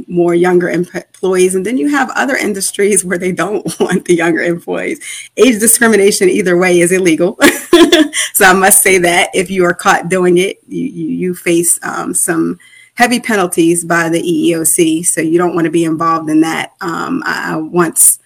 [0.07, 4.41] more younger employees and then you have other industries where they don't want the younger
[4.41, 4.99] employees
[5.38, 7.38] age discrimination either way is illegal
[8.34, 12.13] so i must say that if you are caught doing it you, you, face um,
[12.13, 12.59] some
[12.95, 17.24] heavy penalties by the eeoc so you don't want to be involved in that um,
[17.26, 18.20] I, I once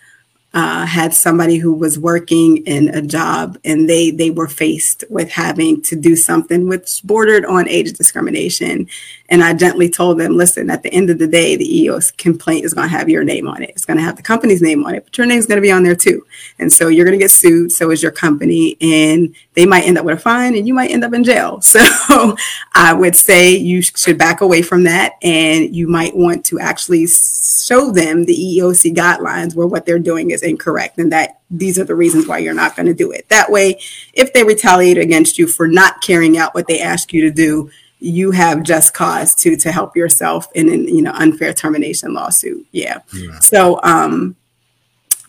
[0.54, 5.30] uh, had somebody who was working in a job and they they were faced with
[5.30, 8.88] having to do something which bordered on age discrimination
[9.32, 12.66] and i gently told them listen at the end of the day the eos complaint
[12.66, 13.72] is going to have your name on it.
[13.72, 15.72] It's going to have the company's name on it but your name's going to be
[15.72, 16.26] on there too.
[16.60, 19.98] And so you're going to get sued so is your company and they might end
[19.98, 21.62] up with a fine and you might end up in jail.
[21.72, 22.36] So
[22.74, 27.08] i would say you should back away from that and you might want to actually
[27.08, 31.84] show them the eoc guidelines where what they're doing is incorrect and that these are
[31.86, 33.28] the reasons why you're not going to do it.
[33.30, 33.80] That way,
[34.14, 37.70] if they retaliate against you for not carrying out what they ask you to do,
[38.02, 42.66] you have just cause to to help yourself in an you know unfair termination lawsuit.
[42.72, 43.00] Yeah.
[43.14, 43.40] yeah.
[43.40, 44.36] So um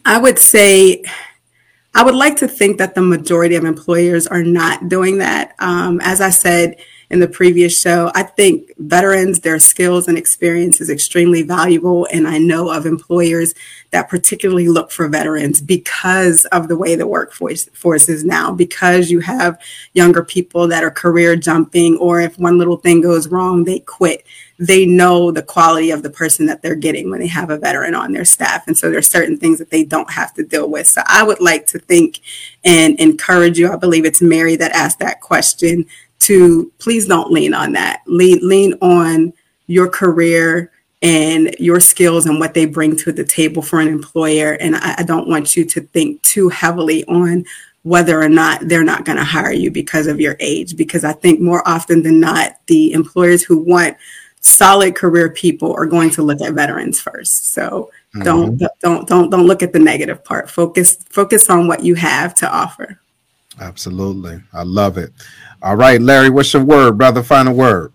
[0.04, 1.04] I would say
[1.94, 5.54] I would like to think that the majority of employers are not doing that.
[5.58, 6.76] Um, as I said,
[7.12, 8.10] in the previous show.
[8.14, 12.08] I think veterans, their skills and experience is extremely valuable.
[12.10, 13.52] And I know of employers
[13.90, 19.10] that particularly look for veterans because of the way the workforce force is now, because
[19.10, 19.60] you have
[19.92, 24.24] younger people that are career jumping, or if one little thing goes wrong, they quit.
[24.58, 27.94] They know the quality of the person that they're getting when they have a veteran
[27.94, 28.66] on their staff.
[28.66, 30.86] And so there's certain things that they don't have to deal with.
[30.86, 32.20] So I would like to think
[32.64, 33.70] and encourage you.
[33.70, 35.84] I believe it's Mary that asked that question
[36.22, 38.02] to please don't lean on that.
[38.06, 39.32] Lean, lean on
[39.66, 40.70] your career
[41.02, 44.52] and your skills and what they bring to the table for an employer.
[44.52, 47.44] And I, I don't want you to think too heavily on
[47.82, 50.76] whether or not they're not going to hire you because of your age.
[50.76, 53.96] Because I think more often than not, the employers who want
[54.40, 57.52] solid career people are going to look at veterans first.
[57.52, 58.22] So mm-hmm.
[58.22, 60.48] don't don't don't don't look at the negative part.
[60.48, 63.00] Focus focus on what you have to offer.
[63.60, 64.40] Absolutely.
[64.52, 65.12] I love it.
[65.62, 67.22] All right, Larry, what's your word, brother?
[67.22, 67.92] Final word.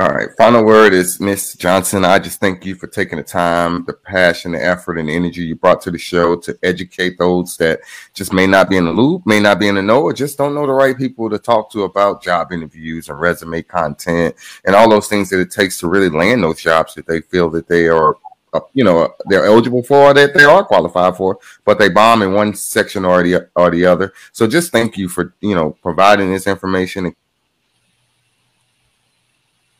[0.00, 0.28] All right.
[0.38, 2.04] Final word is Miss Johnson.
[2.04, 5.42] I just thank you for taking the time, the passion, the effort, and the energy
[5.42, 7.80] you brought to the show to educate those that
[8.14, 10.38] just may not be in the loop, may not be in the know, or just
[10.38, 14.76] don't know the right people to talk to about job interviews and resume content and
[14.76, 17.66] all those things that it takes to really land those jobs that they feel that
[17.66, 18.16] they are
[18.52, 22.32] uh, you know they're eligible for that they are qualified for but they bomb in
[22.32, 24.12] one section or the or the other.
[24.32, 27.14] So just thank you for you know providing this information.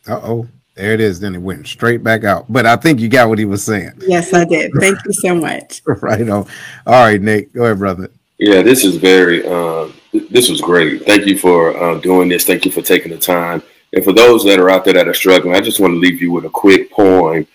[0.07, 2.51] Uh-oh there it is then it went straight back out.
[2.51, 3.93] But i think you got what he was saying.
[4.07, 4.71] Yes i did.
[4.79, 5.83] Thank you so much.
[5.87, 6.47] Right on.
[6.87, 8.11] All right nick go ahead brother.
[8.39, 9.95] Yeah this is very um,
[10.31, 11.05] this was great.
[11.05, 12.45] Thank you for uh, doing this.
[12.45, 13.62] Thank you for taking the time.
[13.93, 16.21] And for those that are out there that are struggling i just want to leave
[16.21, 17.47] you with a quick poem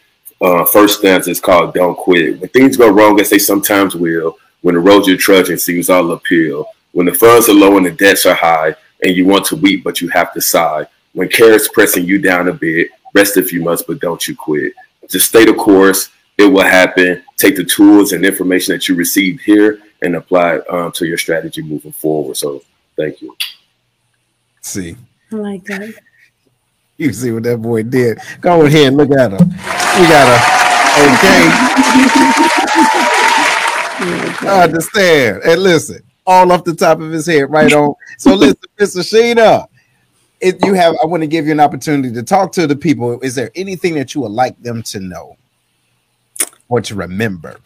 [0.44, 2.40] uh, first stanza is called Don't Quit.
[2.40, 6.12] When things go wrong, as they sometimes will, when the road you're trudging seems all
[6.12, 9.56] uphill, when the funds are low and the debts are high, and you want to
[9.56, 13.38] weep, but you have to sigh, when care is pressing you down a bit, rest
[13.38, 14.74] if you must, but don't you quit.
[15.10, 16.10] Just stay the course.
[16.38, 17.24] It will happen.
[17.38, 21.62] Take the tools and information that you received here and apply um, to your strategy
[21.62, 22.38] moving forward.
[22.38, 22.64] So
[22.96, 23.36] Thank you.
[24.62, 24.96] See,
[25.32, 25.94] I like that.
[27.04, 28.20] You see what that boy did.
[28.42, 29.50] Go ahead and look at him.
[29.50, 30.64] We got a
[31.04, 31.74] okay.
[34.48, 35.42] I understand.
[35.44, 37.96] And listen, all off the top of his head, right on.
[38.18, 39.02] So listen, Mr.
[39.02, 39.68] Sheena,
[40.42, 43.20] if you have, I want to give you an opportunity to talk to the people.
[43.22, 45.38] Is there anything that you would like them to know
[46.70, 47.58] or to remember?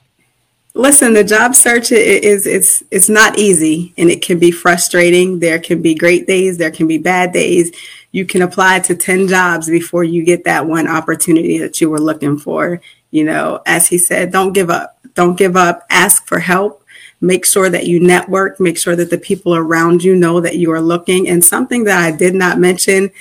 [0.73, 5.39] Listen, the job search is it's it's not easy and it can be frustrating.
[5.39, 7.71] There can be great days, there can be bad days.
[8.17, 11.99] You can apply to 10 jobs before you get that one opportunity that you were
[11.99, 12.81] looking for.
[13.11, 14.97] You know, as he said, don't give up.
[15.13, 15.85] Don't give up.
[15.91, 16.83] Ask for help.
[17.21, 20.71] Make sure that you network, make sure that the people around you know that you
[20.71, 21.29] are looking.
[21.29, 23.11] And something that I did not mention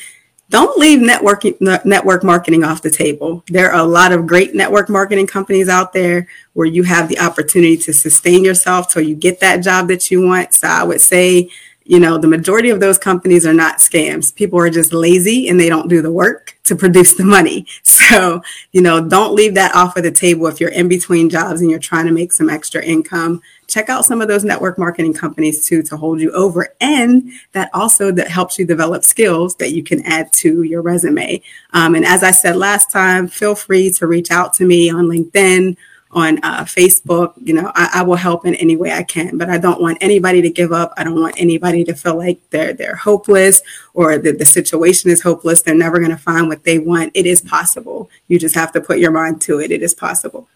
[0.49, 3.45] don't leave networking network marketing off the table.
[3.49, 7.19] There are a lot of great network marketing companies out there where you have the
[7.19, 10.55] opportunity to sustain yourself till you get that job that you want.
[10.55, 11.51] So I would say,
[11.87, 14.35] you know, the majority of those companies are not scams.
[14.35, 17.67] People are just lazy and they don't do the work to produce the money.
[18.07, 21.61] So, you know, don't leave that off of the table if you're in between jobs
[21.61, 25.13] and you're trying to make some extra income check out some of those network marketing
[25.13, 29.73] companies too to hold you over and that also that helps you develop skills that
[29.73, 33.91] you can add to your resume um, and as i said last time feel free
[33.91, 35.77] to reach out to me on linkedin
[36.17, 39.49] on uh, facebook you know I, I, will help in any way i can but
[39.49, 42.73] i don't want anybody to give up i don't want anybody to feel like they're
[42.73, 43.63] they're hopeless
[43.95, 47.27] or that the situation is hopeless they're never going to find what they want it
[47.27, 50.49] is possible you just have to put your mind to it it is possible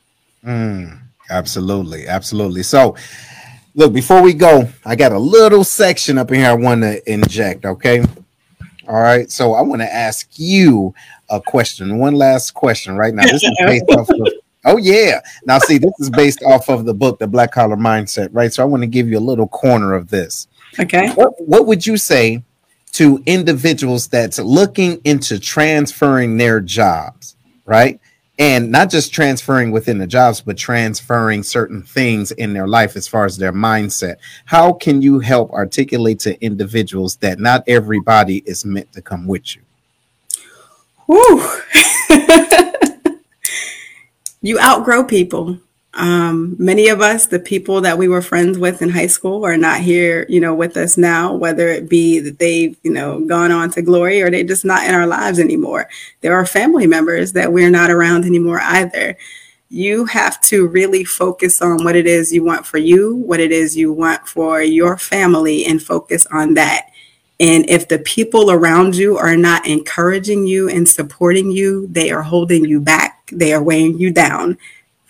[0.45, 0.99] mm.
[1.31, 2.63] Absolutely, absolutely.
[2.65, 2.97] So,
[3.75, 7.11] look, before we go, I got a little section up in here I want to
[7.11, 7.65] inject.
[7.65, 8.05] Okay.
[8.89, 9.31] All right.
[9.31, 10.93] So I want to ask you
[11.29, 11.99] a question.
[11.99, 13.23] One last question right now.
[13.23, 14.33] This is based off of
[14.65, 15.21] Oh yeah.
[15.45, 18.53] Now see, this is based off of the book, The Black Collar Mindset, right?
[18.53, 20.49] So I want to give you a little corner of this.
[20.79, 21.11] Okay.
[21.13, 22.43] What, what would you say
[22.93, 28.01] to individuals that's looking into transferring their jobs, right?
[28.41, 33.07] and not just transferring within the jobs but transferring certain things in their life as
[33.07, 38.65] far as their mindset how can you help articulate to individuals that not everybody is
[38.65, 39.63] meant to come with you
[41.07, 41.61] Whew.
[44.43, 45.59] you outgrow people
[45.95, 49.57] um, many of us, the people that we were friends with in high school, are
[49.57, 51.35] not here, you know, with us now.
[51.35, 54.85] Whether it be that they've, you know, gone on to glory or they're just not
[54.87, 55.89] in our lives anymore.
[56.21, 59.17] There are family members that we're not around anymore either.
[59.69, 63.53] You have to really focus on what it is you want for you, what it
[63.53, 66.90] is you want for your family, and focus on that.
[67.41, 72.23] And if the people around you are not encouraging you and supporting you, they are
[72.23, 74.59] holding you back, they are weighing you down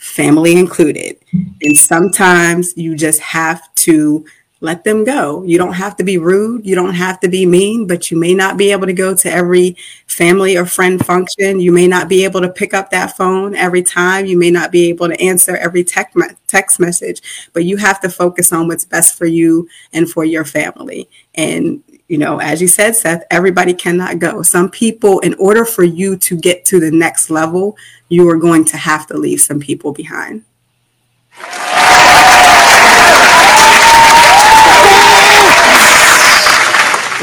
[0.00, 1.18] family included.
[1.60, 4.24] And sometimes you just have to
[4.62, 5.42] let them go.
[5.42, 6.66] You don't have to be rude.
[6.66, 9.30] You don't have to be mean, but you may not be able to go to
[9.30, 9.76] every
[10.06, 11.60] family or friend function.
[11.60, 14.24] You may not be able to pick up that phone every time.
[14.24, 16.16] You may not be able to answer every text,
[16.46, 20.46] text message, but you have to focus on what's best for you and for your
[20.46, 21.08] family.
[21.34, 24.42] And you know, as you said, Seth, everybody cannot go.
[24.42, 27.76] Some people, in order for you to get to the next level,
[28.08, 30.42] you are going to have to leave some people behind.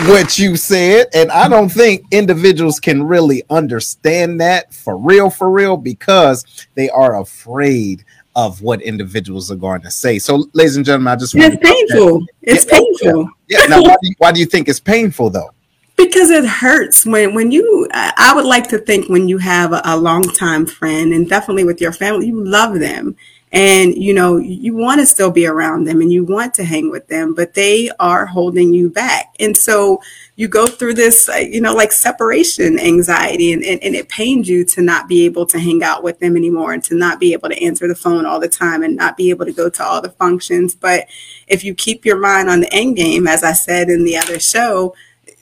[0.08, 5.52] What you said, and I don't think individuals can really understand that for real, for
[5.52, 8.06] real, because they are afraid
[8.38, 10.20] of what individuals are going to say.
[10.20, 12.24] So, ladies and gentlemen, I just want it's painful.
[12.44, 13.30] It's yeah, painful.
[13.50, 13.66] Yeah.
[13.66, 15.50] Now, why do, you, why do you think it's painful though?
[15.98, 17.88] Because it hurts when when you.
[17.92, 21.82] I would like to think when you have a, a longtime friend, and definitely with
[21.82, 23.16] your family, you love them
[23.54, 26.91] and you know you want to still be around them and you want to hang
[26.91, 29.36] with them but they are holding you back.
[29.39, 30.02] And so
[30.36, 34.50] you go through this uh, you know like separation anxiety and, and, and, it pains
[34.50, 37.34] you to not be able to hang out with them anymore and to not be
[37.34, 39.84] able to answer the phone all the time and not be able to go to
[39.84, 40.76] all the functions.
[40.76, 41.08] But
[41.48, 44.39] if you keep your mind on the end game as i said in the other
[44.39, 44.93] show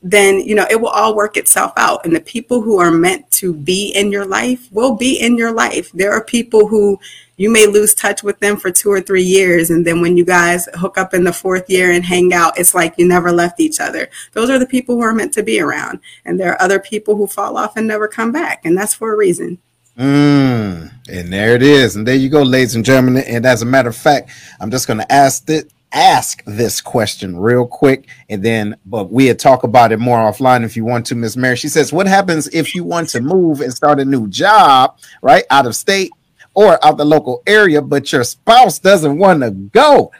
[0.04, 2.06] then you know it will all work itself out.
[2.06, 5.52] And the people who are meant to be in your life will be in your
[5.52, 5.92] life.
[5.92, 7.00] There are people who
[7.38, 10.24] you may lose touch with them for two or three years and then when you
[10.24, 13.60] guys hook up in the fourth year and hang out it's like you never left
[13.60, 14.10] each other.
[14.34, 16.00] Those are the people who are meant to be around.
[16.24, 19.14] And there are other people who fall off and never come back and that's for
[19.14, 19.60] a reason.
[19.98, 21.96] Mm, and there it is.
[21.96, 23.24] And there you go ladies and gentlemen.
[23.24, 24.30] And as a matter of fact
[24.60, 29.34] i'm just going to ask it ask this question real quick and then but we'll
[29.34, 32.48] talk about it more offline if you want to miss mary she says what happens
[32.50, 36.12] if you want to move and start a new job right out of state
[36.56, 40.12] or out the local area, but your spouse doesn't want to go.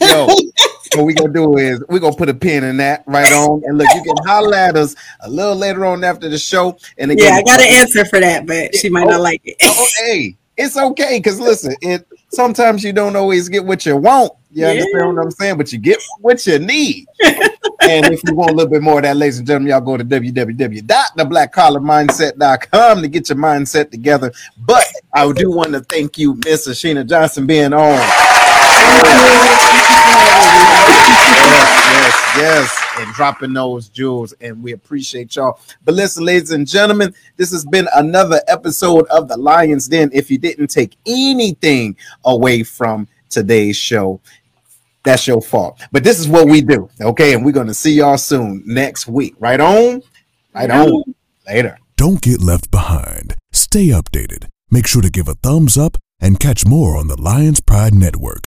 [0.00, 0.26] Yo,
[0.94, 3.62] what we gonna do is we gonna put a pin in that right on.
[3.64, 6.76] And look, you can holler at us a little later on after the show.
[6.98, 9.40] And again, yeah, I got an answer for that, but she might oh, not like
[9.44, 9.56] it.
[9.62, 13.96] oh, oh hey, it's okay because listen, it sometimes you don't always get what you
[13.96, 14.32] want.
[14.52, 14.72] You Yeah.
[14.72, 15.56] understand what I'm saying?
[15.56, 17.06] But you get what you need.
[17.22, 19.96] and if you want a little bit more of that, ladies and gentlemen, y'all go
[19.96, 24.32] to www.theblackcollarmindset.com to get your mindset together.
[24.58, 24.84] But
[25.14, 28.00] I do want to thank you, Miss Asheenia Johnson, being on.
[31.40, 32.68] Yes, yes, yes,
[33.00, 35.58] and dropping those jewels, and we appreciate y'all.
[35.84, 40.10] But listen, ladies and gentlemen, this has been another episode of the Lions Den.
[40.12, 44.20] If you didn't take anything away from today's show,
[45.02, 45.80] that's your fault.
[45.92, 47.32] But this is what we do, okay?
[47.34, 49.34] And we're gonna see y'all soon next week.
[49.38, 50.02] Right on,
[50.54, 51.14] right on.
[51.46, 51.78] Later.
[51.96, 53.34] Don't get left behind.
[53.52, 54.46] Stay updated.
[54.70, 58.38] Make sure to give a thumbs up and catch more on the Lions Pride Network.